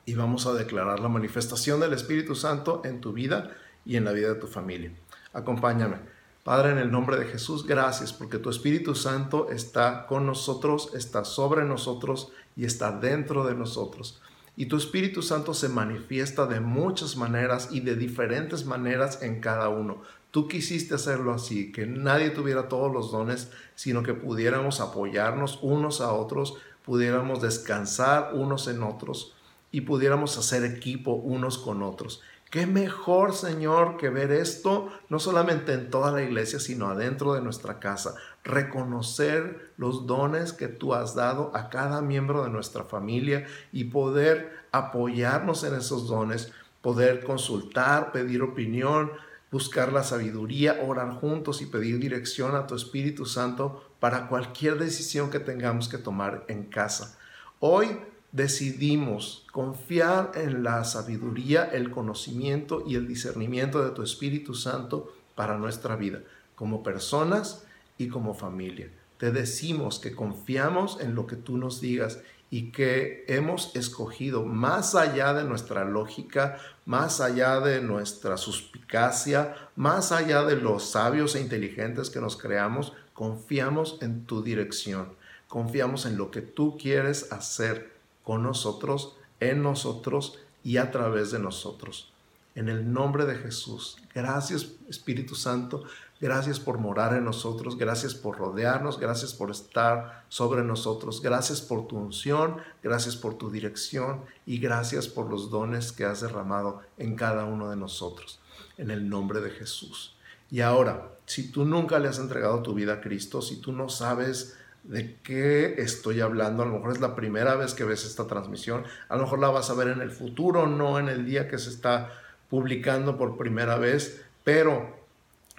y 0.06 0.14
vamos 0.14 0.46
a 0.46 0.54
declarar 0.54 1.00
la 1.00 1.10
manifestación 1.10 1.80
del 1.80 1.94
Espíritu 1.94 2.36
Santo 2.36 2.84
en 2.86 3.02
tu 3.02 3.12
vida 3.12 3.58
y 3.86 3.98
en 3.98 4.06
la 4.06 4.12
vida 4.12 4.30
de 4.30 4.40
tu 4.40 4.46
familia. 4.46 4.92
Acompáñame. 5.34 5.98
Padre, 6.48 6.72
en 6.72 6.78
el 6.78 6.92
nombre 6.92 7.18
de 7.18 7.26
Jesús, 7.26 7.66
gracias 7.66 8.14
porque 8.14 8.38
tu 8.38 8.50
Espíritu 8.50 8.96
Santo 8.96 9.50
está 9.50 10.06
con 10.08 10.26
nosotros, 10.26 10.92
está 10.94 11.26
sobre 11.26 11.66
nosotros 11.66 12.32
y 12.56 12.64
está 12.64 12.94
dentro 12.94 13.46
de 13.46 13.54
nosotros. 13.54 14.22
Y 14.56 14.68
tu 14.68 14.78
Espíritu 14.78 15.22
Santo 15.22 15.54
se 15.54 15.68
manifiesta 15.68 16.46
de 16.46 16.62
muchas 16.62 17.18
maneras 17.18 17.68
y 17.72 17.82
de 17.82 17.98
diferentes 17.98 18.66
maneras 18.66 19.22
en 19.24 19.42
cada 19.42 19.68
uno. 19.68 20.02
Tú 20.32 20.48
quisiste 20.48 20.96
hacerlo 20.96 21.34
así, 21.34 21.74
que 21.74 21.86
nadie 21.86 22.30
tuviera 22.30 22.70
todos 22.70 22.94
los 22.94 23.12
dones, 23.12 23.52
sino 23.76 24.02
que 24.02 24.14
pudiéramos 24.14 24.80
apoyarnos 24.80 25.60
unos 25.62 26.00
a 26.00 26.14
otros, 26.14 26.54
pudiéramos 26.86 27.42
descansar 27.42 28.32
unos 28.34 28.70
en 28.70 28.84
otros 28.84 29.36
y 29.70 29.82
pudiéramos 29.82 30.38
hacer 30.38 30.64
equipo 30.64 31.12
unos 31.12 31.58
con 31.58 31.84
otros. 31.84 32.22
Qué 32.50 32.66
mejor, 32.66 33.34
Señor, 33.34 33.98
que 33.98 34.10
ver 34.10 34.32
esto 34.32 34.90
no 35.10 35.20
solamente 35.20 35.74
en 35.74 35.90
toda 35.90 36.14
la 36.14 36.24
iglesia, 36.24 36.60
sino 36.60 36.88
adentro 36.88 37.34
de 37.34 37.42
nuestra 37.42 37.80
casa. 37.80 38.16
Reconocer 38.46 39.74
los 39.76 40.08
dones 40.08 40.54
que 40.54 40.70
tú 40.70 40.94
has 40.94 41.14
dado 41.14 41.52
a 41.54 41.70
cada 41.70 42.02
miembro 42.02 42.44
de 42.44 42.50
nuestra 42.50 42.86
familia 42.86 43.46
y 43.74 43.86
poder 43.86 44.64
apoyarnos 44.72 45.66
en 45.66 45.76
esos 45.76 46.08
dones, 46.08 46.54
poder 46.82 47.26
consultar, 47.26 48.14
pedir 48.14 48.42
opinión, 48.42 49.12
buscar 49.52 49.92
la 49.92 50.04
sabiduría, 50.04 50.80
orar 50.88 51.12
juntos 51.16 51.62
y 51.62 51.66
pedir 51.66 52.00
dirección 52.00 52.56
a 52.56 52.66
tu 52.66 52.76
Espíritu 52.76 53.26
Santo 53.26 53.92
para 54.00 54.30
cualquier 54.30 54.78
decisión 54.78 55.30
que 55.30 55.40
tengamos 55.40 55.90
que 55.90 55.98
tomar 55.98 56.46
en 56.48 56.64
casa. 56.64 57.18
Hoy 57.60 58.00
decidimos 58.38 59.48
confiar 59.52 60.34
en 60.36 60.64
la 60.64 60.84
sabiduría, 60.84 61.64
el 61.64 61.90
conocimiento 61.90 62.84
y 62.86 62.94
el 62.94 63.08
discernimiento 63.08 63.84
de 63.84 63.90
tu 63.90 64.04
Espíritu 64.04 64.54
Santo 64.54 65.12
para 65.34 65.58
nuestra 65.58 65.96
vida, 65.96 66.20
como 66.54 66.84
personas 66.84 67.66
y 67.98 68.10
como 68.10 68.36
familia. 68.36 68.92
Te 69.18 69.32
decimos 69.32 69.98
que 69.98 70.16
confiamos 70.16 71.00
en 71.02 71.16
lo 71.16 71.26
que 71.26 71.36
tú 71.36 71.58
nos 71.58 71.82
digas 71.82 72.20
y 72.52 72.72
que 72.72 73.26
hemos 73.28 73.76
escogido 73.76 74.46
más 74.46 74.94
allá 74.94 75.34
de 75.34 75.44
nuestra 75.44 75.84
lógica, 75.84 76.60
más 76.86 77.20
allá 77.22 77.60
de 77.60 77.82
nuestra 77.82 78.38
suspicacia, 78.38 79.56
más 79.76 80.12
allá 80.12 80.44
de 80.44 80.58
los 80.58 80.92
sabios 80.92 81.34
e 81.34 81.42
inteligentes 81.42 82.12
que 82.12 82.22
nos 82.22 82.38
creamos, 82.38 82.94
confiamos 83.14 83.98
en 84.02 84.26
tu 84.26 84.44
dirección, 84.44 85.16
confiamos 85.48 86.06
en 86.06 86.18
lo 86.18 86.30
que 86.30 86.42
tú 86.42 86.78
quieres 86.78 87.32
hacer 87.32 87.97
con 88.28 88.44
nosotros, 88.44 89.16
en 89.40 89.64
nosotros 89.64 90.38
y 90.62 90.76
a 90.76 90.92
través 90.92 91.32
de 91.32 91.40
nosotros. 91.40 92.12
En 92.56 92.68
el 92.68 92.92
nombre 92.92 93.26
de 93.26 93.36
Jesús, 93.36 94.00
gracias 94.14 94.68
Espíritu 94.90 95.34
Santo, 95.34 95.86
gracias 96.20 96.60
por 96.60 96.78
morar 96.78 97.14
en 97.14 97.24
nosotros, 97.24 97.78
gracias 97.78 98.16
por 98.16 98.38
rodearnos, 98.38 99.00
gracias 99.00 99.34
por 99.34 99.50
estar 99.50 100.26
sobre 100.28 100.62
nosotros, 100.62 101.22
gracias 101.22 101.62
por 101.62 101.88
tu 101.88 101.96
unción, 101.96 102.58
gracias 102.84 103.16
por 103.16 103.36
tu 103.36 103.50
dirección 103.50 104.26
y 104.46 104.58
gracias 104.58 105.08
por 105.08 105.30
los 105.30 105.50
dones 105.50 105.94
que 105.94 106.04
has 106.04 106.20
derramado 106.20 106.82
en 106.98 107.16
cada 107.16 107.46
uno 107.46 107.70
de 107.70 107.78
nosotros. 107.78 108.42
En 108.78 108.92
el 108.92 109.08
nombre 109.08 109.40
de 109.40 109.52
Jesús. 109.52 110.18
Y 110.52 110.60
ahora, 110.60 111.14
si 111.26 111.50
tú 111.50 111.64
nunca 111.64 111.98
le 111.98 112.10
has 112.10 112.20
entregado 112.20 112.62
tu 112.62 112.74
vida 112.74 112.96
a 112.96 113.02
Cristo, 113.02 113.42
si 113.42 113.62
tú 113.62 113.72
no 113.72 113.88
sabes 113.88 114.58
de 114.88 115.16
qué 115.24 115.76
estoy 115.78 116.22
hablando. 116.22 116.64
A 116.64 116.66
lo 116.66 116.74
mejor 116.74 116.92
es 116.92 117.00
la 117.00 117.16
primera 117.16 117.56
vez 117.56 117.74
que 117.74 117.84
ves 117.84 118.06
esta 118.06 118.28
transmisión. 118.28 118.84
A 119.10 119.16
lo 119.16 119.24
mejor 119.24 119.40
la 119.40 119.50
vas 119.50 119.70
a 119.70 119.74
ver 119.74 119.90
en 119.90 120.02
el 120.02 120.12
futuro, 120.12 120.68
no 120.68 121.00
en 121.00 121.10
el 121.10 121.26
día 121.26 121.48
que 121.48 121.58
se 121.58 121.70
está 121.70 122.12
publicando 122.50 123.18
por 123.18 123.38
primera 123.38 123.78
vez, 123.78 124.22
pero 124.44 124.96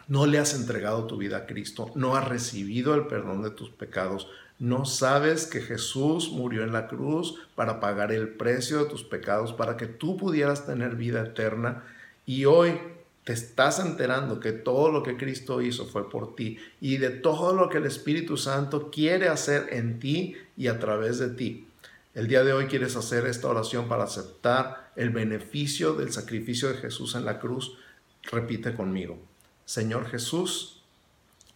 no 0.09 0.27
le 0.27 0.39
has 0.39 0.55
entregado 0.55 1.07
tu 1.07 1.19
vida 1.19 1.39
a 1.39 1.47
Cristo, 1.47 1.91
no 1.95 2.17
has 2.17 2.27
recibido 2.27 2.95
el 2.95 3.07
perdón 3.07 3.43
de 3.43 3.51
tus 3.51 3.69
pecados, 3.69 4.27
no 4.59 4.87
sabes 4.87 5.47
que 5.47 5.61
Jesús 5.61 6.33
murió 6.33 6.65
en 6.65 6.73
la 6.73 6.89
cruz 6.89 7.37
para 7.55 7.79
pagar 7.79 8.11
el 8.11 8.29
precio 8.29 8.79
de 8.79 8.91
tus 8.91 9.05
pecados, 9.05 9.53
para 9.53 9.77
que 9.77 9.87
tú 9.87 10.17
pudieras 10.17 10.67
tener 10.67 10.97
vida 10.97 11.21
eterna. 11.21 11.85
Y 12.27 12.45
hoy 12.47 12.81
te 13.29 13.35
estás 13.35 13.79
enterando 13.79 14.41
que 14.41 14.53
todo 14.53 14.91
lo 14.91 15.03
que 15.03 15.19
Cristo 15.19 15.61
hizo 15.61 15.85
fue 15.85 16.09
por 16.09 16.35
ti 16.35 16.57
y 16.81 16.97
de 16.97 17.11
todo 17.11 17.53
lo 17.53 17.69
que 17.69 17.77
el 17.77 17.85
Espíritu 17.85 18.39
Santo 18.39 18.91
quiere 18.91 19.29
hacer 19.29 19.67
en 19.73 20.01
ti 20.01 20.35
y 20.57 20.69
a 20.69 20.79
través 20.79 21.19
de 21.19 21.29
ti. 21.29 21.69
El 22.15 22.27
día 22.27 22.43
de 22.43 22.55
hoy 22.55 22.69
quieres 22.69 22.97
hacer 22.97 23.27
esta 23.27 23.49
oración 23.49 23.87
para 23.87 24.05
aceptar 24.05 24.93
el 24.97 25.11
beneficio 25.11 25.93
del 25.93 26.11
sacrificio 26.11 26.71
de 26.71 26.79
Jesús 26.79 27.17
en 27.17 27.27
la 27.27 27.39
cruz. 27.39 27.77
Repite 28.23 28.75
conmigo. 28.75 29.19
Señor 29.67 30.07
Jesús, 30.07 30.83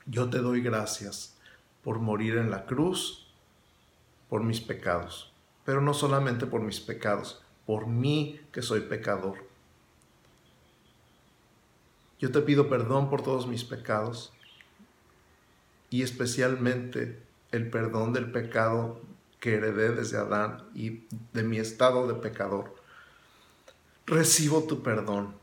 yo 0.05 0.29
te 0.29 0.41
doy 0.41 0.61
gracias 0.61 1.39
por 1.83 2.01
morir 2.01 2.37
en 2.37 2.51
la 2.51 2.67
cruz 2.67 3.33
por 4.29 4.43
mis 4.43 4.61
pecados, 4.61 5.33
pero 5.65 5.81
no 5.81 5.95
solamente 5.95 6.45
por 6.45 6.61
mis 6.61 6.81
pecados, 6.81 7.41
por 7.65 7.87
mí 7.87 8.43
que 8.53 8.61
soy 8.61 8.83
pecador 8.83 9.52
yo 12.23 12.31
te 12.31 12.41
pido 12.41 12.69
perdón 12.69 13.11
por 13.11 13.23
todos 13.23 13.49
mis 13.49 13.65
pecados 13.65 14.33
y 15.91 16.03
especialmente 16.03 17.21
el 17.51 17.69
perdón 17.69 18.13
del 18.13 18.31
pecado 18.31 19.01
que 19.41 19.55
heredé 19.55 19.91
desde 19.91 20.19
Adán 20.19 20.63
y 20.73 21.03
de 21.33 21.43
mi 21.43 21.59
estado 21.59 22.07
de 22.07 22.15
pecador. 22.15 22.77
Recibo 24.07 24.63
tu 24.63 24.85
perdón. 24.85 25.35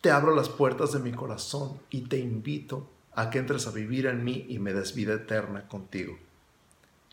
Te 0.00 0.10
abro 0.10 0.34
las 0.34 0.48
puertas 0.48 0.92
de 0.92 1.00
mi 1.00 1.12
corazón 1.12 1.78
y 1.90 2.00
te 2.00 2.16
invito 2.16 2.88
a 3.12 3.28
que 3.28 3.40
entres 3.40 3.66
a 3.66 3.72
vivir 3.72 4.06
en 4.06 4.24
mí 4.24 4.46
y 4.48 4.58
me 4.58 4.72
des 4.72 4.94
vida 4.94 5.12
eterna 5.12 5.68
contigo. 5.68 6.16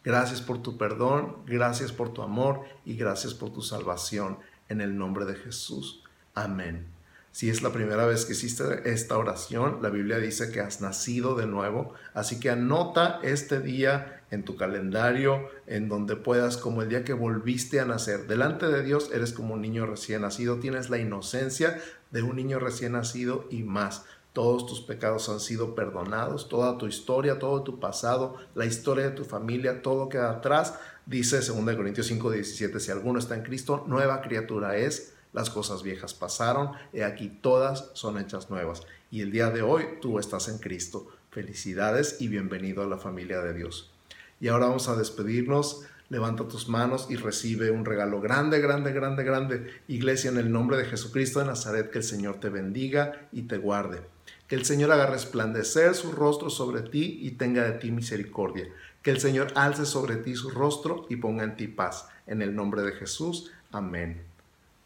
Gracias 0.06 0.40
por 0.40 0.62
tu 0.62 0.78
perdón, 0.78 1.36
gracias 1.46 1.92
por 1.92 2.14
tu 2.14 2.22
amor 2.22 2.62
y 2.86 2.96
gracias 2.96 3.34
por 3.34 3.52
tu 3.52 3.62
salvación. 3.62 4.38
En 4.70 4.80
el 4.80 4.98
nombre 4.98 5.26
de 5.26 5.36
Jesús. 5.36 6.02
Amén. 6.34 6.95
Si 7.36 7.50
es 7.50 7.62
la 7.62 7.74
primera 7.74 8.06
vez 8.06 8.24
que 8.24 8.32
hiciste 8.32 8.90
esta 8.90 9.18
oración, 9.18 9.80
la 9.82 9.90
Biblia 9.90 10.20
dice 10.20 10.54
que 10.54 10.62
has 10.62 10.80
nacido 10.80 11.36
de 11.36 11.46
nuevo, 11.46 11.94
así 12.14 12.40
que 12.40 12.50
anota 12.50 13.20
este 13.24 13.60
día 13.60 14.24
en 14.32 14.46
tu 14.46 14.56
calendario, 14.56 15.50
en 15.68 15.90
donde 15.90 16.16
puedas, 16.16 16.56
como 16.56 16.82
el 16.82 16.88
día 16.88 17.04
que 17.04 17.12
volviste 17.12 17.82
a 17.82 17.86
nacer. 17.86 18.28
Delante 18.28 18.68
de 18.68 18.84
Dios 18.84 19.10
eres 19.14 19.34
como 19.34 19.56
un 19.56 19.62
niño 19.62 19.86
recién 19.86 20.22
nacido, 20.22 20.60
tienes 20.62 20.90
la 20.90 20.98
inocencia 20.98 21.78
de 22.10 22.24
un 22.24 22.38
niño 22.38 22.58
recién 22.60 22.94
nacido 22.94 23.48
y 23.50 23.64
más. 23.64 24.06
Todos 24.32 24.66
tus 24.66 24.80
pecados 24.80 25.28
han 25.28 25.42
sido 25.42 25.76
perdonados, 25.76 26.48
toda 26.48 26.78
tu 26.78 26.88
historia, 26.88 27.38
todo 27.38 27.64
tu 27.64 27.82
pasado, 27.82 28.38
la 28.56 28.66
historia 28.66 29.10
de 29.10 29.12
tu 29.12 29.26
familia, 29.26 29.82
todo 29.82 30.08
queda 30.08 30.32
atrás. 30.32 30.76
Dice 31.06 31.42
2 31.42 31.76
Corintios 31.76 32.08
5, 32.08 32.32
17, 32.32 32.80
si 32.80 32.92
alguno 32.92 33.20
está 33.20 33.36
en 33.36 33.44
Cristo, 33.44 33.84
nueva 33.88 34.22
criatura 34.22 34.78
es 34.78 35.15
las 35.36 35.50
cosas 35.50 35.84
viejas 35.84 36.14
pasaron, 36.14 36.72
y 36.94 37.02
aquí 37.02 37.28
todas 37.28 37.92
son 37.94 38.18
hechas 38.18 38.50
nuevas. 38.50 38.84
Y 39.12 39.20
el 39.20 39.32
día 39.32 39.50
de 39.50 39.62
hoy 39.62 39.84
tú 40.02 40.18
estás 40.18 40.48
en 40.48 40.60
Cristo. 40.60 41.08
Felicidades 41.30 42.22
y 42.22 42.30
bienvenido 42.30 42.84
a 42.84 42.88
la 42.88 42.98
familia 42.98 43.42
de 43.42 43.54
Dios. 43.54 43.92
Y 44.40 44.48
ahora 44.48 44.68
vamos 44.68 44.88
a 44.88 44.96
despedirnos. 44.96 45.82
Levanta 46.08 46.48
tus 46.48 46.70
manos 46.70 47.08
y 47.10 47.18
recibe 47.18 47.70
un 47.70 47.84
regalo 47.84 48.22
grande, 48.22 48.62
grande, 48.62 48.94
grande, 48.94 49.24
grande. 49.26 49.74
Iglesia, 49.90 50.32
en 50.32 50.38
el 50.38 50.54
nombre 50.54 50.78
de 50.78 50.86
Jesucristo 50.86 51.40
de 51.40 51.48
Nazaret, 51.48 51.92
que 51.92 51.98
el 51.98 52.06
Señor 52.06 52.40
te 52.40 52.48
bendiga 52.48 53.28
y 53.34 53.42
te 53.42 53.58
guarde. 53.58 54.00
Que 54.48 54.56
el 54.56 54.64
Señor 54.64 54.94
haga 54.94 55.08
resplandecer 55.08 55.96
su 55.96 56.14
rostro 56.14 56.50
sobre 56.50 56.82
ti 56.82 57.20
y 57.22 57.32
tenga 57.32 57.64
de 57.64 57.74
ti 57.74 57.92
misericordia. 57.92 58.70
Que 59.02 59.12
el 59.12 59.20
Señor 59.20 59.48
alce 59.56 59.86
sobre 59.86 60.16
ti 60.16 60.36
su 60.36 60.50
rostro 60.50 61.08
y 61.10 61.18
ponga 61.18 61.44
en 61.44 61.58
ti 61.58 61.68
paz. 61.68 62.08
En 62.26 62.42
el 62.42 62.56
nombre 62.56 62.84
de 62.84 62.94
Jesús. 62.94 63.52
Amén. 63.72 64.35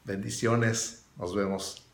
Bendiciones. 0.10 1.06
Nos 1.17 1.36
vemos. 1.36 1.88